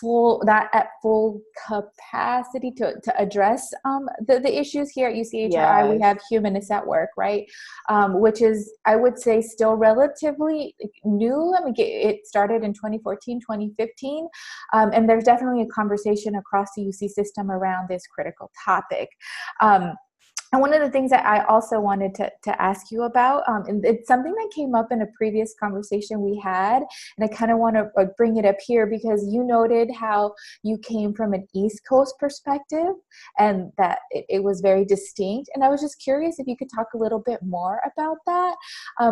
full 0.00 0.42
that 0.46 0.70
at 0.72 0.88
full 1.02 1.40
capacity 1.66 2.70
to, 2.72 2.94
to 3.02 3.20
address 3.20 3.72
um, 3.84 4.08
the, 4.26 4.40
the 4.40 4.58
issues 4.58 4.90
here 4.90 5.08
at 5.08 5.14
UCHRI. 5.14 5.50
Yes. 5.52 5.90
We 5.90 6.00
have 6.00 6.18
humanists 6.28 6.70
at 6.70 6.86
work, 6.86 7.10
right? 7.16 7.44
Um, 7.88 8.20
which 8.20 8.40
is, 8.40 8.72
I 8.86 8.96
would 8.96 9.18
say, 9.18 9.42
still 9.42 9.74
relatively 9.74 10.74
new. 11.04 11.54
I 11.56 11.64
mean, 11.64 11.74
it 11.76 12.26
started 12.26 12.62
in 12.62 12.72
2014, 12.72 13.40
2015. 13.40 14.28
Um, 14.72 14.90
and 14.92 15.08
there's 15.08 15.24
definitely 15.24 15.62
a 15.62 15.66
conversation 15.66 16.36
across 16.36 16.68
the 16.76 16.82
UC 16.82 17.10
system 17.10 17.50
around 17.50 17.88
this 17.88 18.06
critical 18.06 18.50
topic. 18.64 19.08
Um, 19.60 19.94
and 20.52 20.60
one 20.60 20.74
of 20.74 20.80
the 20.80 20.90
things 20.90 21.10
that 21.10 21.24
I 21.24 21.44
also 21.44 21.80
wanted 21.80 22.14
to, 22.16 22.30
to 22.44 22.62
ask 22.62 22.90
you 22.90 23.02
about, 23.02 23.48
um, 23.48 23.64
and 23.66 23.84
it's 23.84 24.08
something 24.08 24.34
that 24.34 24.50
came 24.54 24.74
up 24.74 24.88
in 24.90 25.02
a 25.02 25.06
previous 25.16 25.54
conversation 25.58 26.20
we 26.20 26.40
had, 26.42 26.82
and 27.16 27.24
I 27.24 27.28
kind 27.28 27.52
of 27.52 27.58
want 27.58 27.76
to 27.76 27.90
uh, 27.96 28.06
bring 28.16 28.36
it 28.36 28.44
up 28.44 28.56
here 28.66 28.86
because 28.86 29.26
you 29.30 29.44
noted 29.44 29.90
how 29.92 30.34
you 30.62 30.78
came 30.78 31.14
from 31.14 31.34
an 31.34 31.46
East 31.54 31.82
Coast 31.88 32.14
perspective 32.18 32.94
and 33.38 33.70
that 33.78 34.00
it, 34.10 34.24
it 34.28 34.42
was 34.42 34.60
very 34.60 34.84
distinct. 34.84 35.50
And 35.54 35.62
I 35.62 35.68
was 35.68 35.80
just 35.80 36.02
curious 36.02 36.38
if 36.38 36.46
you 36.46 36.56
could 36.56 36.70
talk 36.74 36.88
a 36.94 36.98
little 36.98 37.22
bit 37.24 37.40
more 37.42 37.80
about 37.94 38.18
that 38.26 38.56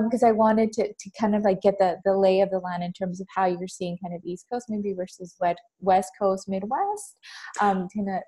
because 0.05 0.23
um, 0.23 0.29
I 0.29 0.33
wanted 0.33 0.73
to, 0.73 0.89
to 0.89 1.11
kind 1.19 1.37
of 1.37 1.43
like 1.43 1.61
get 1.61 1.79
the, 1.79 1.99
the 2.05 2.17
lay 2.17 2.41
of 2.41 2.51
the 2.51 2.59
land 2.59 2.83
in 2.83 2.93
terms 2.93 3.21
of 3.21 3.29
how 3.35 3.47
you're 3.47 3.69
seeing 3.69 3.97
kind 4.03 4.15
of 4.15 4.23
East 4.25 4.47
Coast 4.51 4.67
maybe 4.69 4.93
versus 4.93 5.37
West 5.81 6.11
Coast, 6.19 6.49
Midwest. 6.49 7.17
Um, 7.61 7.89
kind 7.95 8.09
of 8.09 8.23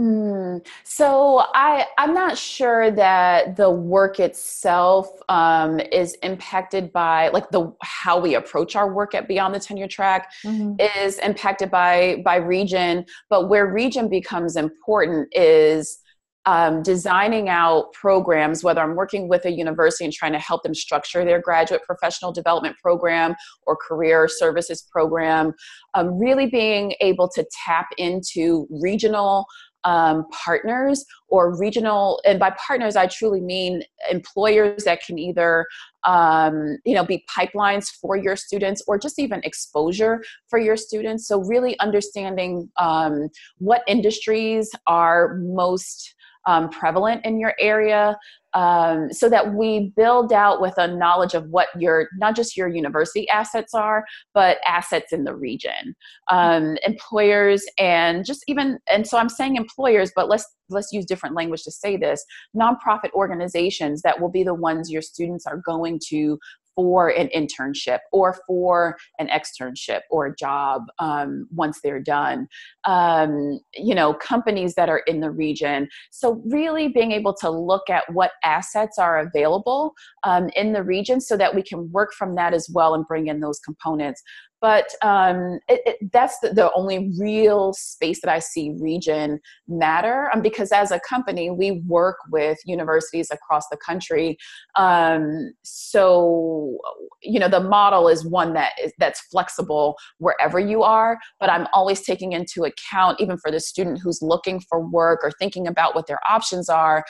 Mm, 0.00 0.66
so 0.82 1.42
I 1.54 1.86
I'm 1.98 2.14
not 2.14 2.38
sure 2.38 2.90
that 2.92 3.56
the 3.56 3.70
work 3.70 4.18
itself 4.18 5.10
um, 5.28 5.78
is 5.78 6.14
impacted 6.22 6.90
by 6.90 7.28
like 7.28 7.50
the 7.50 7.70
how 7.82 8.18
we 8.18 8.34
approach 8.34 8.76
our 8.76 8.90
work 8.90 9.14
at 9.14 9.28
Beyond 9.28 9.54
the 9.54 9.60
Tenure 9.60 9.88
Track 9.88 10.32
mm-hmm. 10.42 10.80
is 10.96 11.18
impacted 11.18 11.70
by 11.70 12.22
by 12.24 12.36
region, 12.36 13.04
but 13.28 13.50
where 13.50 13.66
region 13.66 14.08
becomes 14.08 14.56
important 14.56 15.28
is 15.32 15.98
um, 16.46 16.82
designing 16.82 17.48
out 17.50 17.92
programs, 17.92 18.64
whether 18.64 18.80
I'm 18.80 18.96
working 18.96 19.28
with 19.28 19.44
a 19.44 19.50
university 19.50 20.04
and 20.04 20.12
trying 20.12 20.32
to 20.32 20.38
help 20.38 20.62
them 20.62 20.74
structure 20.74 21.24
their 21.24 21.40
graduate 21.40 21.82
professional 21.84 22.32
development 22.32 22.76
program 22.82 23.34
or 23.66 23.76
career 23.76 24.26
services 24.26 24.86
program, 24.90 25.52
um, 25.94 26.18
really 26.18 26.46
being 26.46 26.94
able 27.00 27.28
to 27.34 27.46
tap 27.66 27.88
into 27.98 28.66
regional 28.70 29.44
um, 29.84 30.26
partners 30.30 31.04
or 31.28 31.56
regional 31.58 32.20
and 32.24 32.38
by 32.38 32.54
partners 32.66 32.96
i 32.96 33.06
truly 33.06 33.40
mean 33.40 33.82
employers 34.10 34.84
that 34.84 35.02
can 35.04 35.18
either 35.18 35.66
um, 36.04 36.78
you 36.84 36.94
know 36.94 37.04
be 37.04 37.24
pipelines 37.30 37.88
for 37.88 38.16
your 38.16 38.36
students 38.36 38.82
or 38.86 38.98
just 38.98 39.18
even 39.18 39.40
exposure 39.44 40.22
for 40.48 40.58
your 40.58 40.76
students. 40.76 41.26
So 41.26 41.42
really 41.44 41.78
understanding 41.80 42.70
um, 42.78 43.28
what 43.58 43.82
industries 43.86 44.70
are 44.86 45.36
most 45.36 46.14
um, 46.46 46.68
prevalent 46.70 47.24
in 47.24 47.38
your 47.38 47.54
area 47.60 48.16
um, 48.54 49.12
so 49.12 49.28
that 49.28 49.54
we 49.54 49.92
build 49.96 50.32
out 50.32 50.60
with 50.60 50.74
a 50.76 50.88
knowledge 50.88 51.34
of 51.34 51.46
what 51.50 51.68
your 51.78 52.08
not 52.16 52.34
just 52.34 52.56
your 52.56 52.68
university 52.68 53.28
assets 53.28 53.74
are 53.74 54.04
but 54.34 54.58
assets 54.66 55.12
in 55.12 55.24
the 55.24 55.34
region. 55.34 55.94
Um, 56.30 56.76
employers 56.86 57.64
and 57.78 58.24
just 58.24 58.44
even 58.46 58.78
and 58.90 59.06
so 59.06 59.18
i'm 59.18 59.28
saying 59.28 59.56
employers 59.56 60.12
but 60.14 60.28
let's 60.28 60.46
let's 60.68 60.92
use 60.92 61.04
different 61.04 61.34
language 61.34 61.62
to 61.64 61.70
say 61.70 61.96
this 61.96 62.24
nonprofit 62.56 63.12
organizations 63.14 64.02
that 64.02 64.20
will 64.20 64.30
be 64.30 64.44
the 64.44 64.54
ones 64.54 64.90
your 64.90 65.02
students 65.02 65.46
are 65.46 65.60
going 65.66 65.98
to 66.08 66.38
for 66.80 67.08
an 67.08 67.28
internship 67.36 67.98
or 68.10 68.38
for 68.46 68.96
an 69.18 69.28
externship 69.28 70.00
or 70.10 70.26
a 70.26 70.34
job 70.34 70.84
um, 70.98 71.46
once 71.54 71.80
they're 71.82 72.00
done. 72.00 72.48
Um, 72.84 73.60
you 73.74 73.94
know, 73.94 74.14
companies 74.14 74.76
that 74.76 74.88
are 74.88 75.02
in 75.06 75.20
the 75.20 75.30
region. 75.30 75.88
So, 76.10 76.42
really 76.46 76.88
being 76.88 77.12
able 77.12 77.34
to 77.34 77.50
look 77.50 77.90
at 77.90 78.10
what 78.14 78.30
assets 78.44 78.98
are 78.98 79.18
available 79.18 79.92
um, 80.22 80.48
in 80.56 80.72
the 80.72 80.82
region 80.82 81.20
so 81.20 81.36
that 81.36 81.54
we 81.54 81.62
can 81.62 81.92
work 81.92 82.14
from 82.14 82.34
that 82.36 82.54
as 82.54 82.70
well 82.72 82.94
and 82.94 83.06
bring 83.06 83.26
in 83.26 83.40
those 83.40 83.58
components. 83.58 84.22
But 84.60 84.90
um, 85.02 85.58
it, 85.68 85.80
it, 85.86 86.12
that's 86.12 86.38
the, 86.40 86.50
the, 86.50 86.70
only 86.72 87.10
real 87.18 87.72
space 87.72 88.20
that 88.20 88.30
I 88.30 88.38
see 88.38 88.76
region 88.78 89.40
matter. 89.66 90.30
Um, 90.32 90.42
because 90.42 90.70
as 90.70 90.90
a 90.90 91.00
company, 91.00 91.50
we 91.50 91.82
work 91.86 92.16
with 92.30 92.58
universities 92.66 93.28
across 93.30 93.68
the 93.70 93.76
country. 93.76 94.36
Um, 94.76 95.52
so, 95.62 96.78
you 97.22 97.40
know, 97.40 97.48
the 97.48 97.60
model 97.60 98.08
is 98.08 98.24
one 98.24 98.52
that 98.54 98.72
is 98.82 98.92
that's 98.98 99.20
flexible 99.32 99.96
wherever 100.18 100.60
you 100.60 100.82
are. 100.82 101.18
But 101.38 101.50
I'm 101.50 101.66
always 101.72 102.02
taking 102.02 102.32
into 102.32 102.64
account, 102.64 103.20
even 103.20 103.38
for 103.38 103.50
the 103.50 103.60
student 103.60 104.00
who's 104.02 104.20
looking 104.22 104.60
for 104.60 104.80
work 104.86 105.20
or 105.22 105.30
thinking 105.32 105.66
about 105.66 105.94
what 105.94 106.06
their 106.06 106.20
options 106.28 106.68
are 106.68 107.04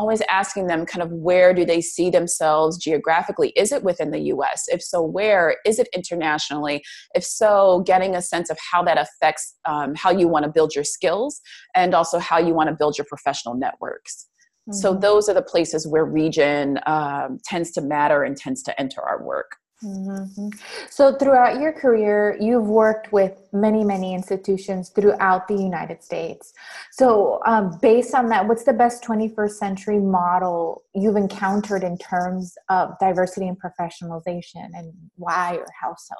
always 0.00 0.22
asking 0.30 0.66
them 0.66 0.86
kind 0.86 1.02
of 1.02 1.12
where 1.12 1.52
do 1.52 1.66
they 1.66 1.82
see 1.82 2.08
themselves 2.08 2.78
geographically? 2.78 3.50
Is 3.54 3.70
it 3.70 3.84
within 3.84 4.10
the 4.10 4.20
us 4.20 4.64
if 4.68 4.82
so 4.82 5.02
where? 5.02 5.58
Is 5.66 5.78
it 5.78 5.88
internationally? 5.94 6.82
If 7.14 7.22
so 7.22 7.84
getting 7.86 8.16
a 8.16 8.22
sense 8.22 8.48
of 8.48 8.58
how 8.72 8.82
that 8.84 8.98
affects 8.98 9.56
um, 9.68 9.94
how 9.94 10.10
you 10.10 10.26
want 10.26 10.44
to 10.46 10.50
build 10.50 10.74
your 10.74 10.84
skills 10.84 11.42
and 11.74 11.94
also 11.94 12.18
how 12.18 12.38
you 12.38 12.54
want 12.54 12.70
to 12.70 12.74
build 12.74 12.96
your 12.96 13.06
professional 13.08 13.54
networks. 13.54 14.26
Mm-hmm. 14.68 14.76
so 14.76 14.94
those 14.94 15.26
are 15.30 15.32
the 15.32 15.42
places 15.42 15.88
where 15.88 16.04
region 16.04 16.78
um, 16.86 17.38
tends 17.44 17.70
to 17.72 17.80
matter 17.80 18.22
and 18.22 18.36
tends 18.36 18.62
to 18.64 18.78
enter 18.78 19.00
our 19.00 19.24
work 19.24 19.56
Mm-hmm. 19.82 20.48
So, 20.90 21.14
throughout 21.16 21.58
your 21.58 21.72
career, 21.72 22.36
you've 22.38 22.66
worked 22.66 23.12
with 23.12 23.48
many, 23.52 23.82
many 23.82 24.14
institutions 24.14 24.90
throughout 24.90 25.48
the 25.48 25.54
United 25.54 26.04
States. 26.04 26.52
So, 26.92 27.40
um, 27.46 27.78
based 27.80 28.14
on 28.14 28.28
that, 28.28 28.46
what's 28.46 28.64
the 28.64 28.74
best 28.74 29.02
21st 29.02 29.52
century 29.52 29.98
model 29.98 30.82
you've 30.94 31.16
encountered 31.16 31.82
in 31.82 31.96
terms 31.96 32.54
of 32.68 32.98
diversity 33.00 33.48
and 33.48 33.56
professionalization, 33.58 34.68
and 34.74 34.92
why 35.16 35.56
or 35.56 35.66
how 35.80 35.94
so? 35.96 36.14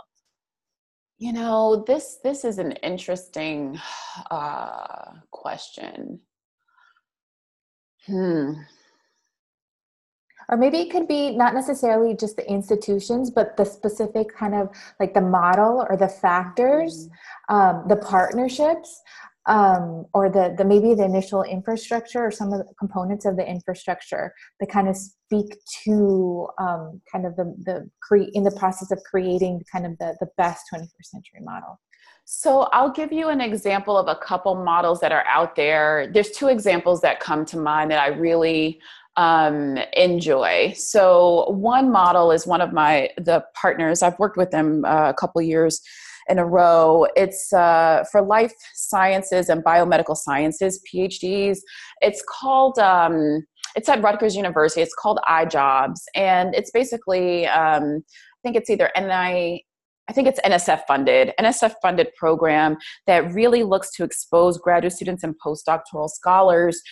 You 1.19 1.35
know, 1.35 1.85
this 1.87 2.17
this 2.25 2.47
is 2.47 2.57
an 2.57 2.73
interesting 2.73 3.79
uh, 4.31 5.13
question. 5.31 6.21
Hmm 8.07 8.53
or 10.51 10.57
maybe 10.57 10.79
it 10.79 10.91
could 10.91 11.07
be 11.07 11.31
not 11.37 11.55
necessarily 11.55 12.15
just 12.15 12.37
the 12.37 12.51
institutions 12.51 13.31
but 13.31 13.57
the 13.57 13.65
specific 13.65 14.35
kind 14.35 14.55
of 14.55 14.69
like 14.99 15.15
the 15.15 15.21
model 15.21 15.87
or 15.89 15.97
the 15.97 16.09
factors 16.09 17.09
mm-hmm. 17.51 17.55
um, 17.55 17.85
the 17.89 17.97
partnerships 17.97 19.01
um, 19.47 20.05
or 20.13 20.29
the, 20.29 20.55
the 20.59 20.65
maybe 20.65 20.95
the 20.95 21.05
initial 21.05 21.43
infrastructure 21.43 22.25
or 22.25 22.31
some 22.31 22.53
of 22.53 22.59
the 22.59 22.75
components 22.79 23.25
of 23.25 23.37
the 23.37 23.47
infrastructure 23.47 24.33
that 24.61 24.69
kind 24.69 24.89
of 24.89 24.97
speak 24.97 25.57
to 25.85 26.47
um, 26.59 27.01
kind 27.11 27.27
of 27.27 27.35
the, 27.37 27.55
the 27.65 27.91
cre- 28.03 28.31
in 28.35 28.45
the 28.45 28.51
process 28.51 28.91
of 28.91 29.01
creating 29.11 29.63
kind 29.73 29.87
of 29.87 29.97
the, 29.99 30.15
the 30.21 30.29
best 30.37 30.67
21st 30.73 30.89
century 31.03 31.41
model 31.41 31.81
so 32.33 32.69
I'll 32.73 32.93
give 32.93 33.13
you 33.13 33.29
an 33.29 33.41
example 33.41 33.99
of 33.99 34.07
a 34.07 34.15
couple 34.15 34.55
models 34.55 35.01
that 35.01 35.11
are 35.11 35.25
out 35.27 35.57
there. 35.57 36.09
There's 36.15 36.31
two 36.31 36.47
examples 36.47 37.01
that 37.01 37.19
come 37.19 37.45
to 37.47 37.59
mind 37.59 37.91
that 37.91 37.99
I 37.99 38.07
really 38.07 38.81
um, 39.17 39.79
enjoy. 39.95 40.73
So 40.77 41.51
one 41.51 41.91
model 41.91 42.31
is 42.33 42.47
one 42.47 42.61
of 42.61 42.73
my 42.73 43.11
the 43.17 43.45
partners. 43.55 44.03
I've 44.03 44.19
worked 44.19 44.37
with 44.37 44.51
them 44.51 44.85
uh, 44.85 45.11
a 45.11 45.15
couple 45.15 45.43
years 45.43 45.81
in 46.29 46.39
a 46.39 46.47
row. 46.47 47.07
It's 47.17 47.53
uh, 47.53 48.05
for 48.11 48.23
life 48.23 48.55
sciences 48.75 49.49
and 49.49 49.65
biomedical 49.65 50.17
sciences 50.17 50.83
PhDs. 50.93 51.59
It's 52.01 52.23
called. 52.29 52.79
Um, 52.79 53.45
it's 53.77 53.89
at 53.89 54.03
Rutgers 54.03 54.35
University. 54.35 54.81
It's 54.81 54.95
called 54.95 55.21
iJobs, 55.29 56.01
and 56.15 56.55
it's 56.55 56.71
basically 56.71 57.47
um, 57.47 58.03
I 58.05 58.41
think 58.43 58.57
it's 58.57 58.71
either 58.71 58.91
NI 58.97 59.65
I 60.11 60.13
think 60.13 60.27
it's 60.27 60.41
NSF 60.41 60.81
funded, 60.89 61.33
NSF 61.39 61.75
funded 61.81 62.09
program 62.17 62.77
that 63.07 63.33
really 63.33 63.63
looks 63.63 63.93
to 63.93 64.03
expose 64.03 64.59
graduate 64.59 64.93
students 64.93 65.23
and 65.23 65.37
postdoctoral 65.39 66.09
scholars 66.09 66.83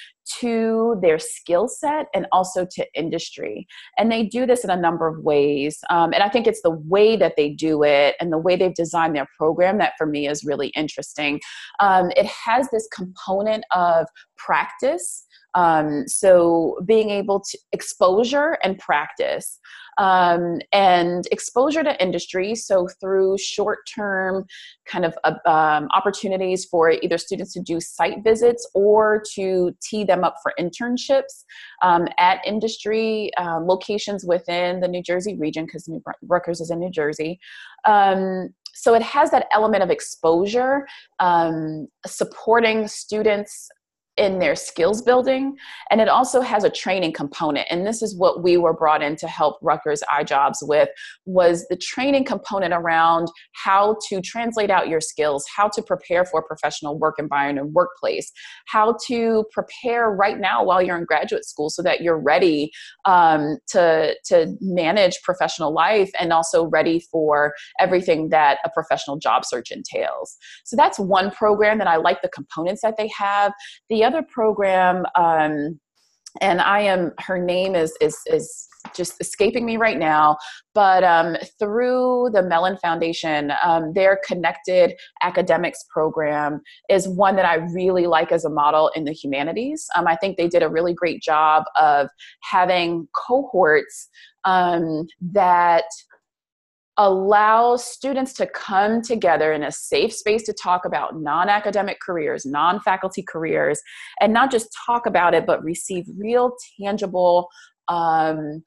to 0.40 0.98
their 1.02 1.18
skill 1.18 1.68
set 1.68 2.06
and 2.14 2.26
also 2.32 2.66
to 2.72 2.86
industry. 2.94 3.66
And 3.96 4.10
they 4.10 4.24
do 4.24 4.46
this 4.46 4.64
in 4.64 4.70
a 4.70 4.76
number 4.76 5.06
of 5.06 5.22
ways. 5.24 5.78
Um, 5.90 6.12
and 6.12 6.22
I 6.22 6.28
think 6.28 6.46
it's 6.46 6.62
the 6.62 6.70
way 6.70 7.16
that 7.16 7.34
they 7.36 7.50
do 7.50 7.82
it 7.82 8.16
and 8.20 8.32
the 8.32 8.38
way 8.38 8.56
they've 8.56 8.74
designed 8.74 9.16
their 9.16 9.28
program 9.36 9.78
that 9.78 9.94
for 9.96 10.06
me 10.06 10.28
is 10.28 10.44
really 10.44 10.68
interesting. 10.68 11.40
Um, 11.80 12.10
it 12.16 12.26
has 12.26 12.68
this 12.70 12.88
component 12.92 13.64
of 13.74 14.06
practice. 14.36 15.24
Um, 15.54 16.06
so 16.06 16.78
being 16.84 17.10
able 17.10 17.40
to 17.40 17.58
exposure 17.72 18.58
and 18.62 18.78
practice 18.78 19.58
um, 19.98 20.60
and 20.72 21.26
exposure 21.32 21.82
to 21.82 22.00
industry. 22.02 22.54
So, 22.54 22.88
through 23.00 23.36
short 23.38 23.80
term 23.92 24.46
kind 24.86 25.04
of 25.04 25.18
uh, 25.24 25.34
um, 25.44 25.88
opportunities 25.94 26.64
for 26.64 26.90
either 26.90 27.18
students 27.18 27.52
to 27.54 27.60
do 27.60 27.80
site 27.80 28.22
visits 28.24 28.68
or 28.74 29.22
to 29.34 29.72
tee 29.82 30.04
them 30.04 30.24
up 30.24 30.36
for 30.42 30.54
internships 30.58 31.44
um, 31.82 32.06
at 32.18 32.40
industry 32.46 33.30
um, 33.36 33.66
locations 33.66 34.24
within 34.24 34.80
the 34.80 34.88
New 34.88 35.02
Jersey 35.02 35.36
region, 35.36 35.66
because 35.66 35.88
Rutgers 36.22 36.60
is 36.60 36.70
in 36.70 36.78
New 36.78 36.90
Jersey. 36.90 37.38
Um, 37.84 38.50
so 38.74 38.94
it 38.94 39.02
has 39.02 39.32
that 39.32 39.46
element 39.52 39.82
of 39.82 39.90
exposure, 39.90 40.86
um, 41.18 41.88
supporting 42.06 42.86
students 42.86 43.68
in 44.18 44.38
their 44.38 44.56
skills 44.56 45.00
building. 45.00 45.56
And 45.90 46.00
it 46.00 46.08
also 46.08 46.40
has 46.40 46.64
a 46.64 46.70
training 46.70 47.12
component. 47.12 47.66
And 47.70 47.86
this 47.86 48.02
is 48.02 48.16
what 48.16 48.42
we 48.42 48.56
were 48.56 48.74
brought 48.74 49.02
in 49.02 49.16
to 49.16 49.28
help 49.28 49.58
Rutgers 49.62 50.02
iJobs 50.12 50.56
with 50.62 50.88
was 51.24 51.66
the 51.68 51.76
training 51.76 52.24
component 52.24 52.74
around 52.74 53.28
how 53.52 53.96
to 54.08 54.20
translate 54.20 54.70
out 54.70 54.88
your 54.88 55.00
skills 55.00 55.44
how 55.54 55.68
to 55.68 55.82
prepare 55.82 56.24
for 56.24 56.42
professional 56.42 56.98
work 56.98 57.16
environment 57.18 57.72
workplace 57.72 58.30
how 58.66 58.96
to 59.06 59.44
prepare 59.52 60.10
right 60.10 60.38
now 60.38 60.64
while 60.64 60.82
you're 60.82 60.96
in 60.96 61.04
graduate 61.04 61.44
school 61.44 61.70
so 61.70 61.82
that 61.82 62.00
you're 62.00 62.18
ready 62.18 62.70
um, 63.04 63.58
to 63.68 64.14
to 64.24 64.54
manage 64.60 65.20
professional 65.22 65.72
life 65.72 66.10
and 66.18 66.32
also 66.32 66.66
ready 66.66 67.00
for 67.12 67.54
everything 67.78 68.28
that 68.30 68.58
a 68.64 68.70
professional 68.70 69.18
job 69.18 69.44
search 69.44 69.70
entails. 69.70 70.36
So 70.64 70.76
that's 70.76 70.98
one 70.98 71.30
program 71.30 71.78
that 71.78 71.86
I 71.86 71.96
like 71.96 72.22
the 72.22 72.28
components 72.28 72.82
that 72.82 72.96
they 72.96 73.10
have. 73.16 73.52
The 73.88 74.02
other 74.08 74.22
program, 74.22 75.04
um, 75.14 75.78
and 76.40 76.60
I 76.60 76.80
am 76.80 77.12
her 77.20 77.38
name 77.38 77.74
is 77.74 77.96
is 78.00 78.18
is 78.26 78.68
just 78.94 79.14
escaping 79.20 79.66
me 79.66 79.76
right 79.76 79.98
now. 79.98 80.36
But 80.74 81.04
um, 81.04 81.36
through 81.58 82.30
the 82.32 82.42
Mellon 82.42 82.76
Foundation, 82.78 83.52
um, 83.62 83.92
their 83.92 84.20
connected 84.26 84.94
academics 85.22 85.84
program 85.90 86.60
is 86.88 87.08
one 87.08 87.36
that 87.36 87.44
I 87.44 87.56
really 87.56 88.06
like 88.06 88.32
as 88.32 88.44
a 88.44 88.50
model 88.50 88.90
in 88.94 89.04
the 89.04 89.12
humanities. 89.12 89.86
Um, 89.96 90.06
I 90.06 90.16
think 90.16 90.36
they 90.36 90.48
did 90.48 90.62
a 90.62 90.68
really 90.68 90.94
great 90.94 91.22
job 91.22 91.64
of 91.78 92.08
having 92.42 93.08
cohorts 93.14 94.08
um, 94.44 95.06
that 95.32 95.84
allow 96.98 97.76
students 97.76 98.32
to 98.34 98.46
come 98.46 99.00
together 99.00 99.52
in 99.52 99.62
a 99.62 99.72
safe 99.72 100.12
space 100.12 100.42
to 100.42 100.52
talk 100.52 100.84
about 100.84 101.20
non 101.20 101.48
academic 101.48 101.98
careers, 102.04 102.44
non 102.44 102.80
faculty 102.80 103.24
careers, 103.26 103.80
and 104.20 104.32
not 104.32 104.50
just 104.50 104.68
talk 104.86 105.06
about 105.06 105.32
it, 105.32 105.46
but 105.46 105.62
receive 105.62 106.04
real, 106.18 106.52
tangible. 106.80 107.48
Um, 107.86 108.62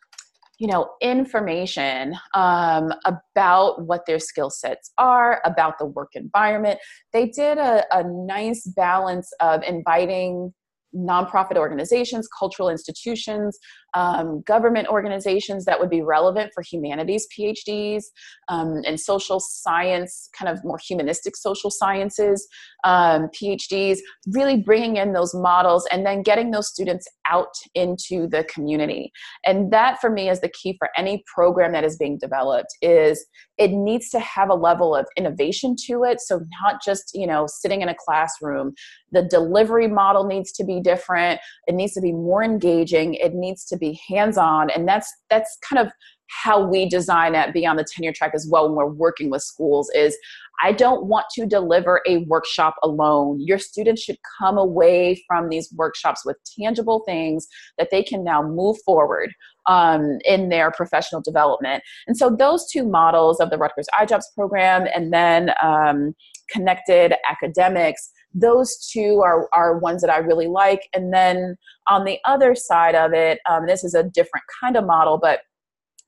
you 0.58 0.68
know 0.68 0.92
information 1.02 2.14
um, 2.36 2.94
about 3.06 3.82
what 3.88 4.06
their 4.06 4.20
skill 4.20 4.52
sets 4.52 4.92
are 5.00 5.42
about 5.44 5.80
the 5.80 5.88
work 5.88 6.10
environment 6.14 6.80
they 7.14 7.26
did 7.26 7.58
a, 7.58 7.84
a 7.92 8.04
nice 8.04 8.68
balance 8.76 9.34
of 9.40 9.64
inviting 9.64 10.54
nonprofit 10.96 11.58
organizations, 11.58 12.28
cultural 12.38 12.70
institutions, 12.70 13.58
um, 13.94 14.42
government 14.42 14.88
organizations 14.88 15.66
that 15.66 15.80
would 15.80 15.90
be 15.90 16.02
relevant 16.02 16.52
for 16.54 16.64
humanities 16.64 17.28
PhDs 17.38 18.04
um, 18.50 18.82
and 18.86 19.00
social 19.00 19.40
science, 19.40 20.30
kind 20.38 20.50
of 20.50 20.64
more 20.64 20.80
humanistic 20.86 21.36
social 21.36 21.70
sciences 21.70 22.48
um, 22.84 23.30
PhDs, 23.30 24.00
really 24.28 24.58
bringing 24.58 24.98
in 24.98 25.14
those 25.14 25.34
models 25.34 25.88
and 25.92 26.06
then 26.06 26.24
getting 26.24 26.52
those 26.52 26.68
students 26.68 27.08
out 27.30 27.54
into 27.76 28.28
the 28.28 28.44
community. 28.46 29.12
And 29.46 29.72
that 29.72 30.00
for 30.00 30.10
me 30.10 30.30
is 30.30 30.42
the 30.42 30.50
key 30.50 30.76
for 30.78 30.90
any 30.98 31.24
program 31.34 31.72
that 31.74 31.84
is 31.84 31.98
being 31.98 32.18
developed 32.18 32.76
is 32.82 33.26
it 33.58 33.72
needs 33.72 34.10
to 34.10 34.20
have 34.20 34.50
a 34.50 34.56
level 34.56 34.96
of 34.96 35.06
innovation 35.16 35.76
to 35.88 36.04
it. 36.04 36.20
So 36.20 36.42
not 36.64 36.82
just, 36.84 37.12
you 37.14 37.28
know, 37.28 37.46
sitting 37.48 37.82
in 37.82 37.90
a 37.90 37.96
classroom. 37.96 38.74
The 39.12 39.24
delivery 39.24 39.88
model 39.88 40.26
needs 40.26 40.52
to 40.54 40.64
be 40.64 40.82
different. 40.82 41.40
It 41.68 41.76
needs 41.76 41.94
to 41.94 42.02
be 42.02 42.12
more 42.12 42.44
engaging. 42.44 43.14
It 43.16 43.34
needs 43.34 43.66
to 43.66 43.78
be 43.82 44.00
hands-on. 44.08 44.70
And 44.70 44.88
that's 44.88 45.12
that's 45.30 45.58
kind 45.68 45.86
of 45.86 45.92
how 46.28 46.66
we 46.66 46.88
design 46.88 47.36
at 47.36 47.54
beyond 47.54 47.78
the 47.78 47.84
tenure 47.84 48.14
track 48.14 48.32
as 48.34 48.48
well 48.50 48.68
when 48.68 48.76
we're 48.78 48.94
working 48.94 49.30
with 49.30 49.42
schools 49.42 49.92
is 49.94 50.18
I 50.64 50.72
don't 50.72 51.08
want 51.08 51.26
to 51.34 51.46
deliver 51.46 52.02
a 52.08 52.20
workshop 52.20 52.76
alone. 52.84 53.40
Your 53.42 53.58
students 53.58 54.04
should 54.04 54.18
come 54.40 54.58
away 54.58 55.22
from 55.28 55.50
these 55.50 55.74
workshops 55.74 56.24
with 56.24 56.38
tangible 56.58 57.04
things 57.06 57.48
that 57.78 57.90
they 57.92 58.04
can 58.04 58.24
now 58.24 58.42
move 58.44 58.78
forward 58.86 59.34
um, 59.66 60.20
in 60.24 60.50
their 60.50 60.72
professional 60.72 61.22
development. 61.22 61.84
And 62.08 62.16
so 62.16 62.30
those 62.30 62.70
two 62.72 62.88
models 62.88 63.40
of 63.40 63.50
the 63.50 63.58
Rutgers 63.58 63.88
iJobs 64.00 64.26
program 64.36 64.88
and 64.94 65.12
then 65.12 65.52
um, 65.62 66.14
connected 66.50 67.14
academics 67.30 68.12
those 68.34 68.78
two 68.92 69.22
are, 69.22 69.50
are 69.54 69.78
ones 69.78 70.02
that 70.02 70.10
I 70.10 70.18
really 70.18 70.48
like. 70.48 70.88
And 70.94 71.14
then 71.14 71.58
on 71.88 72.06
the 72.06 72.20
other 72.26 72.56
side 72.56 72.96
of 72.96 73.14
it, 73.14 73.40
um, 73.50 73.66
this 73.66 73.84
is 73.84 73.94
a 73.94 74.04
different 74.04 74.46
kind 74.62 74.78
of 74.78 74.86
model, 74.86 75.18
but 75.18 75.42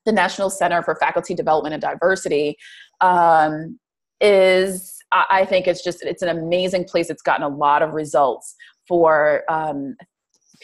the 0.04 0.12
National 0.12 0.50
Center 0.50 0.82
for 0.82 0.96
Faculty 0.96 1.34
Development 1.34 1.74
and 1.74 1.82
Diversity 1.82 2.56
um, 3.00 3.78
is, 4.20 4.98
I 5.12 5.44
think 5.44 5.66
it's 5.66 5.82
just, 5.82 6.02
it's 6.02 6.22
an 6.22 6.28
amazing 6.28 6.84
place. 6.84 7.10
It's 7.10 7.22
gotten 7.22 7.44
a 7.44 7.48
lot 7.48 7.82
of 7.82 7.92
results 7.92 8.54
for 8.88 9.44
um, 9.48 9.96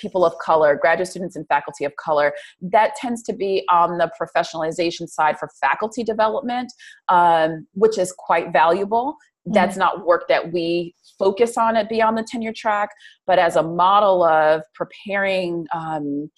people 0.01 0.25
of 0.25 0.37
color, 0.39 0.79
graduate 0.81 1.09
students 1.09 1.37
and 1.37 1.47
faculty 1.49 1.85
of 1.85 1.95
color. 1.97 2.33
That 2.61 2.95
tends 2.97 3.23
to 3.25 3.33
be 3.33 3.65
on 3.71 3.99
the 3.99 4.11
professionalization 4.21 5.09
side 5.09 5.39
for 5.39 5.51
faculty 5.61 6.03
development, 6.03 6.73
um, 7.09 7.67
which 7.75 7.99
is 7.99 8.13
quite 8.17 8.53
valuable. 8.53 9.17
That's 9.47 9.73
mm-hmm. 9.73 9.81
not 9.81 10.07
work 10.07 10.29
that 10.29 10.53
we 10.53 10.95
focus 11.19 11.57
on 11.57 11.77
at 11.77 11.89
beyond 11.89 12.19
the 12.19 12.23
tenure 12.23 12.53
track, 12.55 12.91
but 13.27 13.39
as 13.39 13.57
a 13.57 13.63
model 13.63 14.23
of 14.23 14.63
preparing 14.75 15.67
um, 15.75 16.31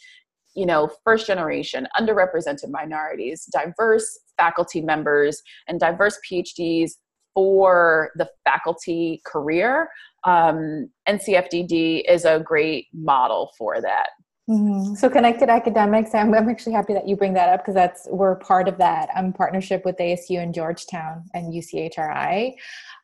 you 0.55 0.67
know, 0.67 0.91
first 1.05 1.27
generation, 1.27 1.89
underrepresented 1.99 2.71
minorities, 2.71 3.49
diverse 3.51 4.21
faculty 4.37 4.81
members, 4.81 5.43
and 5.67 5.81
diverse 5.81 6.19
PhDs 6.31 6.93
for 7.35 8.11
the 8.17 8.29
faculty 8.45 9.23
career. 9.25 9.89
Um, 10.25 10.91
NCFDD 11.09 12.05
is 12.09 12.25
a 12.25 12.41
great 12.41 12.89
model 12.93 13.53
for 13.59 13.81
that. 13.81 14.11
Mm-hmm. 14.49 14.95
So 14.95 15.09
connected 15.09 15.49
academics, 15.49 16.15
I'm, 16.15 16.35
I'm 16.35 16.49
actually 16.49 16.73
happy 16.73 16.95
that 16.95 17.07
you 17.07 17.17
bring 17.17 17.33
that 17.35 17.49
up 17.49 17.61
because 17.61 17.75
that's 17.75 18.09
we're 18.11 18.37
part 18.37 18.67
of 18.69 18.77
that. 18.79 19.09
I'm 19.15 19.27
in 19.27 19.33
partnership 19.33 19.85
with 19.85 19.97
ASU 19.99 20.43
and 20.43 20.53
Georgetown 20.53 21.25
and 21.33 21.55
UCHRI 21.55 22.55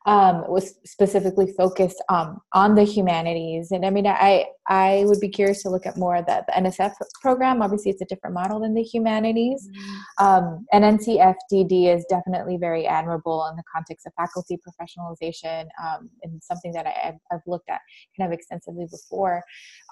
um, 0.05 0.43
was 0.47 0.75
specifically 0.85 1.53
focused 1.57 2.01
um, 2.09 2.39
on 2.53 2.75
the 2.75 2.83
humanities. 2.83 3.71
And 3.71 3.85
I 3.85 3.89
mean, 3.89 4.07
I 4.07 4.45
I 4.67 5.03
would 5.07 5.19
be 5.19 5.29
curious 5.29 5.63
to 5.63 5.69
look 5.69 5.85
at 5.85 5.97
more 5.97 6.15
of 6.15 6.25
the, 6.27 6.43
the 6.47 6.53
NSF 6.53 6.93
program. 7.21 7.61
Obviously, 7.61 7.91
it's 7.91 8.01
a 8.01 8.05
different 8.05 8.35
model 8.35 8.59
than 8.59 8.75
the 8.75 8.83
humanities. 8.83 9.67
Mm-hmm. 9.67 10.25
Um, 10.25 10.65
and 10.71 10.99
NCFDD 10.99 11.93
is 11.93 12.05
definitely 12.07 12.57
very 12.57 12.85
admirable 12.85 13.47
in 13.47 13.57
the 13.57 13.63
context 13.73 14.05
of 14.05 14.13
faculty 14.13 14.57
professionalization 14.57 15.65
um, 15.83 16.09
and 16.21 16.41
something 16.43 16.71
that 16.73 16.85
I, 16.85 17.13
have 17.31 17.41
looked 17.47 17.69
at 17.69 17.81
kind 18.17 18.31
of 18.31 18.37
extensively 18.37 18.85
before 18.89 19.43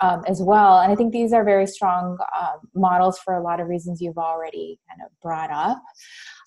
um, 0.02 0.24
as 0.28 0.42
well. 0.42 0.80
And 0.80 0.92
I 0.92 0.96
think 0.96 1.12
these 1.12 1.34
are 1.34 1.44
very 1.44 1.66
strong 1.66 2.18
uh, 2.36 2.58
models 2.76 3.20
for 3.20 3.34
a 3.34 3.44
lot 3.44 3.60
of 3.60 3.68
reasons 3.68 4.00
you've 4.00 4.18
already 4.18 4.80
kind 4.88 5.02
of 5.06 5.12
brought 5.22 5.52
up. 5.52 5.82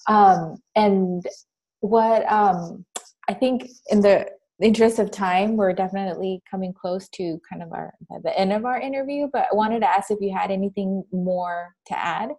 Um, 0.07 0.57
and 0.77 1.25
what 1.81 2.31
um, 2.31 2.85
I 3.31 3.35
think 3.35 3.71
in 3.91 4.01
the 4.01 4.27
interest 4.61 4.99
of 4.99 5.13
time, 5.13 5.57
we're 5.57 5.73
definitely 5.73 6.43
coming 6.51 6.73
close 6.73 7.09
to 7.11 7.41
kind 7.49 7.63
of 7.63 7.73
our 7.73 7.95
the 8.25 8.37
end 8.37 8.53
of 8.53 8.65
our 8.65 8.81
interview. 8.81 9.29
But 9.33 9.47
I 9.53 9.55
wanted 9.55 9.81
to 9.81 9.89
ask 9.89 10.11
if 10.11 10.19
you 10.21 10.37
had 10.37 10.51
anything 10.51 11.05
more 11.13 11.77
to 11.87 11.97
add. 11.97 12.31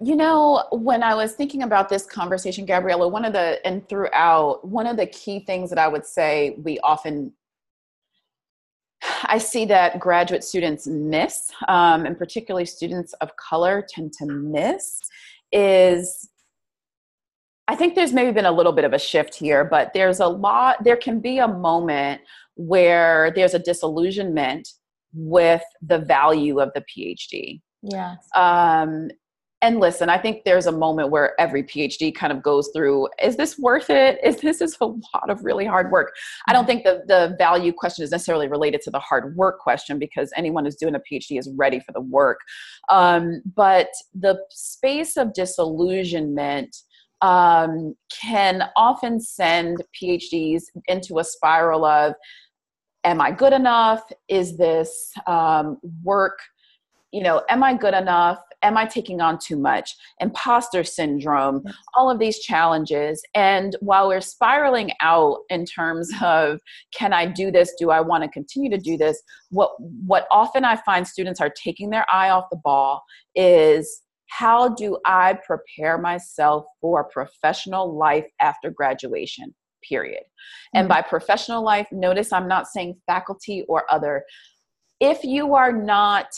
You 0.00 0.16
know, 0.16 0.64
when 0.72 1.02
I 1.02 1.14
was 1.14 1.34
thinking 1.34 1.62
about 1.62 1.90
this 1.90 2.06
conversation, 2.06 2.64
Gabriella, 2.64 3.06
one 3.06 3.26
of 3.26 3.34
the 3.34 3.60
and 3.66 3.86
throughout, 3.86 4.66
one 4.66 4.86
of 4.86 4.96
the 4.96 5.06
key 5.08 5.40
things 5.40 5.68
that 5.68 5.78
I 5.78 5.88
would 5.88 6.06
say 6.06 6.56
we 6.62 6.78
often 6.78 7.34
I 9.24 9.36
see 9.36 9.66
that 9.66 10.00
graduate 10.00 10.42
students 10.42 10.86
miss, 10.86 11.52
um, 11.68 12.06
and 12.06 12.16
particularly 12.16 12.64
students 12.64 13.12
of 13.20 13.36
color 13.36 13.86
tend 13.86 14.14
to 14.14 14.26
miss, 14.26 15.00
is 15.52 16.30
I 17.68 17.74
think 17.74 17.94
there's 17.94 18.12
maybe 18.12 18.30
been 18.30 18.46
a 18.46 18.52
little 18.52 18.72
bit 18.72 18.84
of 18.84 18.92
a 18.92 18.98
shift 18.98 19.34
here, 19.34 19.64
but 19.64 19.92
there's 19.92 20.20
a 20.20 20.26
lot, 20.26 20.84
there 20.84 20.96
can 20.96 21.20
be 21.20 21.38
a 21.38 21.48
moment 21.48 22.20
where 22.54 23.32
there's 23.34 23.54
a 23.54 23.58
disillusionment 23.58 24.68
with 25.12 25.62
the 25.82 25.98
value 25.98 26.60
of 26.60 26.70
the 26.74 26.82
PhD. 26.82 27.60
Yeah. 27.82 28.16
Um, 28.34 29.10
and 29.62 29.80
listen, 29.80 30.10
I 30.10 30.18
think 30.18 30.44
there's 30.44 30.66
a 30.66 30.72
moment 30.72 31.10
where 31.10 31.38
every 31.40 31.62
PhD 31.62 32.14
kind 32.14 32.32
of 32.32 32.42
goes 32.42 32.70
through 32.74 33.08
is 33.22 33.36
this 33.36 33.58
worth 33.58 33.88
it? 33.88 34.18
Is 34.24 34.36
this 34.36 34.60
is 34.60 34.76
a 34.80 34.86
lot 34.86 35.30
of 35.30 35.42
really 35.44 35.64
hard 35.64 35.90
work? 35.90 36.14
I 36.46 36.52
don't 36.52 36.66
think 36.66 36.84
the, 36.84 37.02
the 37.08 37.34
value 37.38 37.72
question 37.72 38.04
is 38.04 38.10
necessarily 38.10 38.48
related 38.48 38.82
to 38.82 38.90
the 38.90 39.00
hard 39.00 39.34
work 39.34 39.58
question 39.58 39.98
because 39.98 40.30
anyone 40.36 40.66
who's 40.66 40.76
doing 40.76 40.94
a 40.94 41.00
PhD 41.00 41.38
is 41.38 41.50
ready 41.56 41.80
for 41.80 41.92
the 41.92 42.02
work. 42.02 42.40
Um, 42.90 43.42
but 43.54 43.88
the 44.14 44.38
space 44.50 45.16
of 45.16 45.32
disillusionment 45.32 46.76
um, 47.22 47.94
can 48.10 48.68
often 48.76 49.20
send 49.20 49.78
PhDs 50.00 50.64
into 50.86 51.18
a 51.18 51.24
spiral 51.24 51.84
of 51.84 52.14
Am 53.06 53.20
I 53.20 53.30
good 53.30 53.52
enough? 53.52 54.02
Is 54.28 54.56
this 54.56 55.12
um, 55.28 55.78
work? 56.02 56.40
You 57.12 57.22
know, 57.22 57.44
am 57.48 57.62
I 57.62 57.74
good 57.74 57.94
enough? 57.94 58.40
Am 58.62 58.76
I 58.76 58.84
taking 58.84 59.20
on 59.20 59.38
too 59.38 59.56
much? 59.56 59.94
Imposter 60.18 60.82
syndrome, 60.82 61.62
all 61.94 62.10
of 62.10 62.18
these 62.18 62.40
challenges. 62.40 63.22
And 63.32 63.76
while 63.78 64.08
we're 64.08 64.20
spiraling 64.20 64.90
out 65.00 65.38
in 65.50 65.66
terms 65.66 66.10
of 66.20 66.58
can 66.92 67.12
I 67.12 67.26
do 67.26 67.52
this? 67.52 67.72
Do 67.78 67.90
I 67.90 68.00
want 68.00 68.24
to 68.24 68.28
continue 68.30 68.70
to 68.70 68.78
do 68.78 68.96
this? 68.96 69.22
What 69.50 69.70
what 69.78 70.26
often 70.32 70.64
I 70.64 70.74
find 70.74 71.06
students 71.06 71.40
are 71.40 71.50
taking 71.50 71.90
their 71.90 72.06
eye 72.12 72.30
off 72.30 72.46
the 72.50 72.56
ball 72.56 73.04
is 73.36 74.02
how 74.28 74.70
do 74.70 74.98
I 75.04 75.38
prepare 75.46 75.98
myself 75.98 76.66
for 76.80 77.04
professional 77.04 77.96
life 77.96 78.26
after 78.40 78.70
graduation? 78.70 79.54
Period. 79.88 80.22
Mm-hmm. 80.22 80.78
And 80.78 80.88
by 80.88 81.02
professional 81.02 81.62
life, 81.62 81.86
notice 81.92 82.32
I'm 82.32 82.48
not 82.48 82.66
saying 82.66 82.96
faculty 83.06 83.64
or 83.68 83.84
other. 83.90 84.24
If 85.00 85.24
you 85.24 85.54
are 85.54 85.72
not 85.72 86.28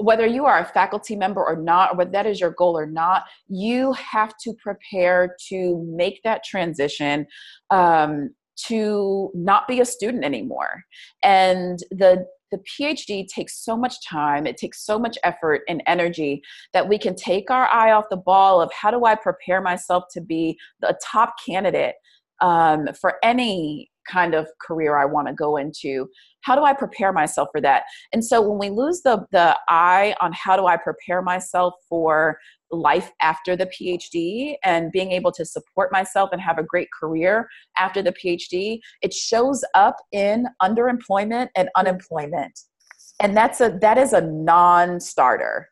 whether 0.00 0.26
you 0.26 0.46
are 0.46 0.60
a 0.60 0.64
faculty 0.64 1.14
member 1.14 1.44
or 1.44 1.56
not, 1.56 1.92
or 1.92 1.98
whether 1.98 2.10
that 2.10 2.26
is 2.26 2.40
your 2.40 2.52
goal 2.52 2.76
or 2.76 2.86
not, 2.86 3.24
you 3.48 3.92
have 3.92 4.34
to 4.38 4.54
prepare 4.54 5.36
to 5.48 5.86
make 5.94 6.22
that 6.24 6.42
transition 6.42 7.26
um, 7.68 8.30
to 8.56 9.30
not 9.34 9.68
be 9.68 9.80
a 9.80 9.84
student 9.84 10.24
anymore. 10.24 10.84
And 11.22 11.78
the 11.90 12.26
the 12.50 12.58
PhD 12.58 13.26
takes 13.26 13.64
so 13.64 13.76
much 13.76 14.04
time, 14.06 14.46
it 14.46 14.56
takes 14.56 14.84
so 14.84 14.98
much 14.98 15.16
effort 15.24 15.62
and 15.68 15.82
energy 15.86 16.42
that 16.72 16.88
we 16.88 16.98
can 16.98 17.14
take 17.14 17.50
our 17.50 17.68
eye 17.68 17.92
off 17.92 18.04
the 18.10 18.16
ball 18.16 18.60
of 18.60 18.70
how 18.72 18.90
do 18.90 19.04
I 19.04 19.14
prepare 19.14 19.60
myself 19.60 20.04
to 20.12 20.20
be 20.20 20.58
the 20.80 20.98
top 21.04 21.34
candidate 21.44 21.94
um, 22.40 22.88
for 23.00 23.16
any 23.22 23.90
kind 24.08 24.34
of 24.34 24.48
career 24.60 24.96
I 24.96 25.04
want 25.04 25.28
to 25.28 25.34
go 25.34 25.56
into. 25.56 26.08
How 26.42 26.56
do 26.56 26.62
I 26.62 26.72
prepare 26.72 27.12
myself 27.12 27.48
for 27.52 27.60
that? 27.60 27.84
And 28.12 28.24
so 28.24 28.40
when 28.40 28.58
we 28.58 28.70
lose 28.70 29.02
the 29.02 29.26
the 29.30 29.58
eye 29.68 30.14
on 30.20 30.32
how 30.32 30.56
do 30.56 30.66
I 30.66 30.76
prepare 30.76 31.22
myself 31.22 31.74
for 31.88 32.38
life 32.70 33.12
after 33.20 33.56
the 33.56 33.66
PhD 33.66 34.54
and 34.64 34.92
being 34.92 35.12
able 35.12 35.32
to 35.32 35.44
support 35.44 35.92
myself 35.92 36.30
and 36.32 36.40
have 36.40 36.58
a 36.58 36.62
great 36.62 36.88
career 36.98 37.48
after 37.78 38.02
the 38.02 38.12
PhD, 38.12 38.80
it 39.02 39.12
shows 39.12 39.64
up 39.74 39.96
in 40.12 40.46
underemployment 40.62 41.48
and 41.56 41.68
unemployment. 41.76 42.58
And 43.20 43.36
that's 43.36 43.60
a 43.60 43.76
that 43.80 43.98
is 43.98 44.12
a 44.12 44.20
non-starter. 44.20 45.68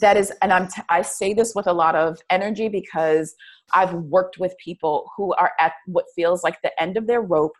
That 0.00 0.16
is 0.16 0.32
and 0.40 0.52
I'm 0.52 0.68
t- 0.68 0.82
I 0.88 1.02
say 1.02 1.34
this 1.34 1.54
with 1.54 1.66
a 1.66 1.72
lot 1.72 1.96
of 1.96 2.18
energy 2.30 2.68
because 2.68 3.34
I've 3.72 3.92
worked 3.92 4.38
with 4.38 4.54
people 4.62 5.10
who 5.16 5.34
are 5.34 5.52
at 5.60 5.72
what 5.86 6.06
feels 6.14 6.42
like 6.42 6.60
the 6.62 6.82
end 6.82 6.96
of 6.96 7.06
their 7.06 7.20
rope 7.22 7.54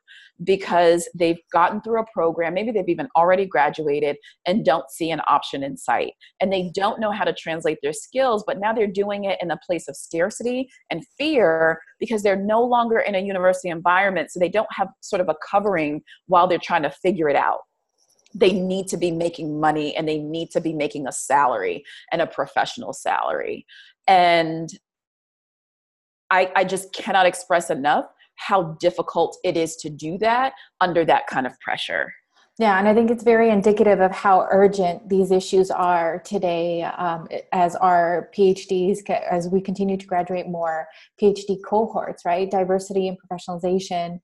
because 0.44 1.09
they've 1.14 1.40
gotten 1.53 1.81
through 1.83 2.00
a 2.00 2.07
program, 2.12 2.55
maybe 2.55 2.70
they've 2.70 2.88
even 2.88 3.09
already 3.16 3.46
graduated 3.46 4.16
and 4.46 4.64
don't 4.64 4.90
see 4.90 5.11
an 5.11 5.20
option 5.29 5.62
in 5.62 5.76
sight. 5.76 6.12
And 6.40 6.53
they 6.53 6.70
don't 6.74 7.00
know 7.00 7.12
how 7.12 7.24
to 7.24 7.33
translate 7.33 7.79
their 7.83 7.92
skills, 7.92 8.44
but 8.46 8.59
now 8.59 8.72
they're 8.72 8.87
doing 8.87 9.24
it 9.24 9.38
in 9.42 9.50
a 9.50 9.59
place 9.66 9.88
of 9.88 9.96
scarcity 9.96 10.68
and 10.90 11.05
fear 11.18 11.81
because 11.98 12.22
they're 12.22 12.37
no 12.37 12.62
longer 12.62 12.98
in 12.98 13.14
a 13.14 13.20
university 13.20 13.68
environment. 13.68 14.31
So 14.31 14.40
they 14.40 14.48
don't 14.48 14.72
have 14.72 14.88
sort 15.00 15.20
of 15.20 15.29
a 15.29 15.37
covering 15.48 16.03
while 16.26 16.46
they're 16.46 16.59
trying 16.59 16.83
to 16.83 16.90
figure 16.90 17.29
it 17.29 17.37
out 17.37 17.61
they 18.33 18.53
need 18.53 18.87
to 18.87 18.96
be 18.96 19.11
making 19.11 19.59
money 19.59 19.94
and 19.96 20.09
they 20.09 20.18
need 20.18 20.53
to 20.53 20.61
be 20.61 20.72
making 20.72 21.07
a 21.07 21.11
salary 21.11 21.83
and 22.12 22.22
a 22.22 22.29
professional 22.29 22.92
salary. 22.92 23.66
And 24.07 24.70
I, 26.31 26.53
I 26.55 26.64
just 26.64 26.92
cannot 26.92 27.26
express 27.26 27.70
enough 27.70 28.05
how 28.40 28.76
difficult 28.81 29.37
it 29.44 29.57
is 29.57 29.76
to 29.76 29.90
do 29.90 30.18
that 30.18 30.55
under 30.81 31.05
that 31.05 31.26
kind 31.26 31.46
of 31.46 31.59
pressure. 31.61 32.12
Yeah, 32.59 32.79
and 32.79 32.87
I 32.87 32.92
think 32.92 33.11
it's 33.11 33.22
very 33.22 33.48
indicative 33.48 34.00
of 34.00 34.12
how 34.12 34.46
urgent 34.50 35.09
these 35.09 35.31
issues 35.31 35.70
are 35.70 36.20
today 36.26 36.83
um, 36.83 37.26
as 37.53 37.74
our 37.76 38.29
PhDs, 38.37 39.09
as 39.09 39.48
we 39.48 39.62
continue 39.62 39.96
to 39.96 40.07
graduate 40.07 40.46
more 40.46 40.87
PhD 41.20 41.57
cohorts, 41.66 42.24
right? 42.26 42.50
Diversity 42.50 43.09
and 43.09 43.16
professionalization 43.16 44.20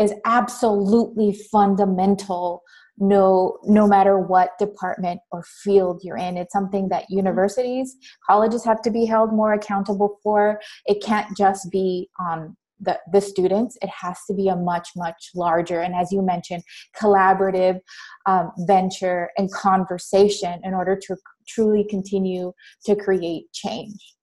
is 0.00 0.12
absolutely 0.24 1.38
fundamental 1.52 2.62
no 3.00 3.58
no 3.64 3.86
matter 3.86 4.18
what 4.18 4.58
department 4.58 5.20
or 5.30 5.44
field 5.62 6.00
you're 6.02 6.16
in 6.16 6.36
it's 6.36 6.52
something 6.52 6.88
that 6.88 7.04
universities 7.08 7.96
colleges 8.28 8.64
have 8.64 8.82
to 8.82 8.90
be 8.90 9.04
held 9.04 9.32
more 9.32 9.52
accountable 9.52 10.18
for 10.20 10.60
it 10.86 11.00
can't 11.00 11.36
just 11.36 11.70
be 11.70 12.08
on 12.18 12.56
the, 12.80 12.98
the 13.12 13.20
students 13.20 13.76
it 13.82 13.90
has 13.90 14.18
to 14.26 14.34
be 14.34 14.48
a 14.48 14.56
much 14.56 14.90
much 14.96 15.30
larger 15.34 15.80
and 15.80 15.94
as 15.94 16.12
you 16.12 16.22
mentioned 16.22 16.62
collaborative 17.00 17.80
um, 18.26 18.52
venture 18.58 19.30
and 19.36 19.50
conversation 19.52 20.60
in 20.64 20.74
order 20.74 20.96
to 20.96 21.16
truly 21.46 21.84
continue 21.84 22.52
to 22.84 22.94
create 22.94 23.44
change 23.52 24.14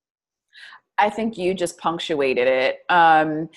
i 0.98 1.10
think 1.10 1.38
you 1.38 1.54
just 1.54 1.78
punctuated 1.78 2.48
it 2.48 2.80
um, 2.90 3.50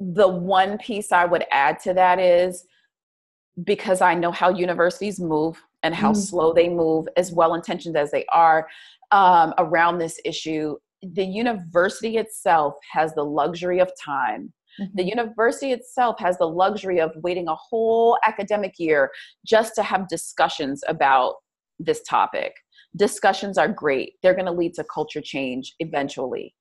the 0.00 0.28
one 0.28 0.78
piece 0.78 1.12
i 1.12 1.24
would 1.24 1.44
add 1.50 1.78
to 1.80 1.92
that 1.94 2.18
is 2.18 2.64
because 3.64 4.00
i 4.00 4.14
know 4.14 4.30
how 4.30 4.50
universities 4.50 5.18
move 5.18 5.60
and 5.82 5.94
how 5.94 6.12
mm. 6.12 6.16
slow 6.16 6.52
they 6.52 6.68
move 6.68 7.06
as 7.16 7.32
well 7.32 7.54
intentioned 7.54 7.96
as 7.96 8.10
they 8.10 8.24
are 8.32 8.68
um, 9.12 9.54
around 9.58 9.98
this 9.98 10.20
issue 10.24 10.76
the 11.02 11.24
university 11.24 12.16
itself 12.16 12.74
has 12.92 13.14
the 13.14 13.24
luxury 13.24 13.78
of 13.80 13.90
time. 14.02 14.52
Mm-hmm. 14.80 14.96
The 14.96 15.04
university 15.04 15.72
itself 15.72 16.16
has 16.18 16.38
the 16.38 16.48
luxury 16.48 17.00
of 17.00 17.12
waiting 17.16 17.48
a 17.48 17.54
whole 17.54 18.18
academic 18.26 18.74
year 18.78 19.10
just 19.46 19.74
to 19.76 19.82
have 19.82 20.08
discussions 20.08 20.82
about 20.88 21.34
this 21.78 22.02
topic. 22.02 22.52
Discussions 22.96 23.58
are 23.58 23.68
great, 23.68 24.14
they're 24.22 24.34
going 24.34 24.46
to 24.46 24.52
lead 24.52 24.74
to 24.74 24.84
culture 24.84 25.20
change 25.20 25.74
eventually. 25.80 26.54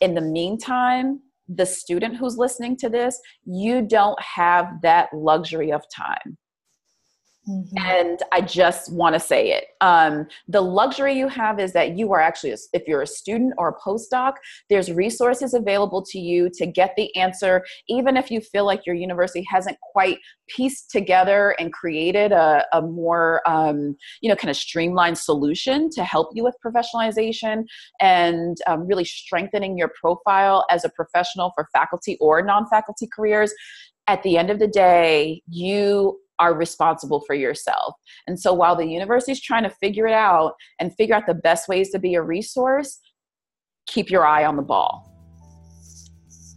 In 0.00 0.14
the 0.14 0.20
meantime, 0.20 1.20
the 1.48 1.66
student 1.66 2.16
who's 2.16 2.36
listening 2.36 2.76
to 2.76 2.88
this, 2.88 3.18
you 3.44 3.82
don't 3.82 4.20
have 4.20 4.66
that 4.82 5.08
luxury 5.14 5.72
of 5.72 5.82
time. 5.94 6.36
Mm-hmm. 7.48 7.78
And 7.78 8.22
I 8.30 8.42
just 8.42 8.92
want 8.92 9.14
to 9.14 9.20
say 9.20 9.52
it. 9.52 9.68
Um, 9.80 10.26
the 10.48 10.60
luxury 10.60 11.14
you 11.14 11.28
have 11.28 11.58
is 11.58 11.72
that 11.72 11.96
you 11.96 12.12
are 12.12 12.20
actually, 12.20 12.54
if 12.74 12.86
you're 12.86 13.00
a 13.00 13.06
student 13.06 13.54
or 13.56 13.68
a 13.68 13.80
postdoc, 13.80 14.34
there's 14.68 14.92
resources 14.92 15.54
available 15.54 16.04
to 16.10 16.18
you 16.18 16.50
to 16.54 16.66
get 16.66 16.94
the 16.96 17.14
answer, 17.16 17.64
even 17.88 18.18
if 18.18 18.30
you 18.30 18.42
feel 18.42 18.66
like 18.66 18.84
your 18.84 18.94
university 18.94 19.46
hasn't 19.48 19.78
quite 19.80 20.18
pieced 20.48 20.90
together 20.90 21.54
and 21.58 21.72
created 21.72 22.32
a, 22.32 22.66
a 22.74 22.82
more, 22.82 23.40
um, 23.48 23.96
you 24.20 24.28
know, 24.28 24.36
kind 24.36 24.50
of 24.50 24.56
streamlined 24.56 25.16
solution 25.16 25.88
to 25.90 26.04
help 26.04 26.28
you 26.34 26.44
with 26.44 26.54
professionalization 26.64 27.64
and 28.00 28.58
um, 28.66 28.86
really 28.86 29.04
strengthening 29.04 29.78
your 29.78 29.90
profile 29.98 30.66
as 30.70 30.84
a 30.84 30.90
professional 30.90 31.52
for 31.54 31.66
faculty 31.72 32.18
or 32.20 32.42
non 32.42 32.66
faculty 32.68 33.08
careers. 33.10 33.54
At 34.06 34.22
the 34.22 34.38
end 34.38 34.50
of 34.50 34.58
the 34.58 34.66
day, 34.66 35.42
you 35.48 36.18
are 36.38 36.54
responsible 36.54 37.20
for 37.26 37.34
yourself. 37.34 37.94
And 38.26 38.38
so 38.38 38.52
while 38.52 38.76
the 38.76 38.86
university 38.86 39.32
is 39.32 39.40
trying 39.40 39.64
to 39.64 39.70
figure 39.70 40.06
it 40.06 40.14
out 40.14 40.54
and 40.80 40.94
figure 40.94 41.14
out 41.14 41.26
the 41.26 41.34
best 41.34 41.68
ways 41.68 41.90
to 41.90 41.98
be 41.98 42.14
a 42.14 42.22
resource, 42.22 43.00
keep 43.86 44.10
your 44.10 44.26
eye 44.26 44.44
on 44.44 44.56
the 44.56 44.62
ball. 44.62 45.04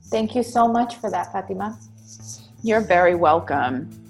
Thank 0.10 0.36
you 0.36 0.44
so 0.44 0.68
much 0.68 0.96
for 0.96 1.10
that, 1.10 1.32
Fatimah. 1.32 1.78
You're 2.64 2.82
very 2.82 3.16
welcome. 3.16 4.01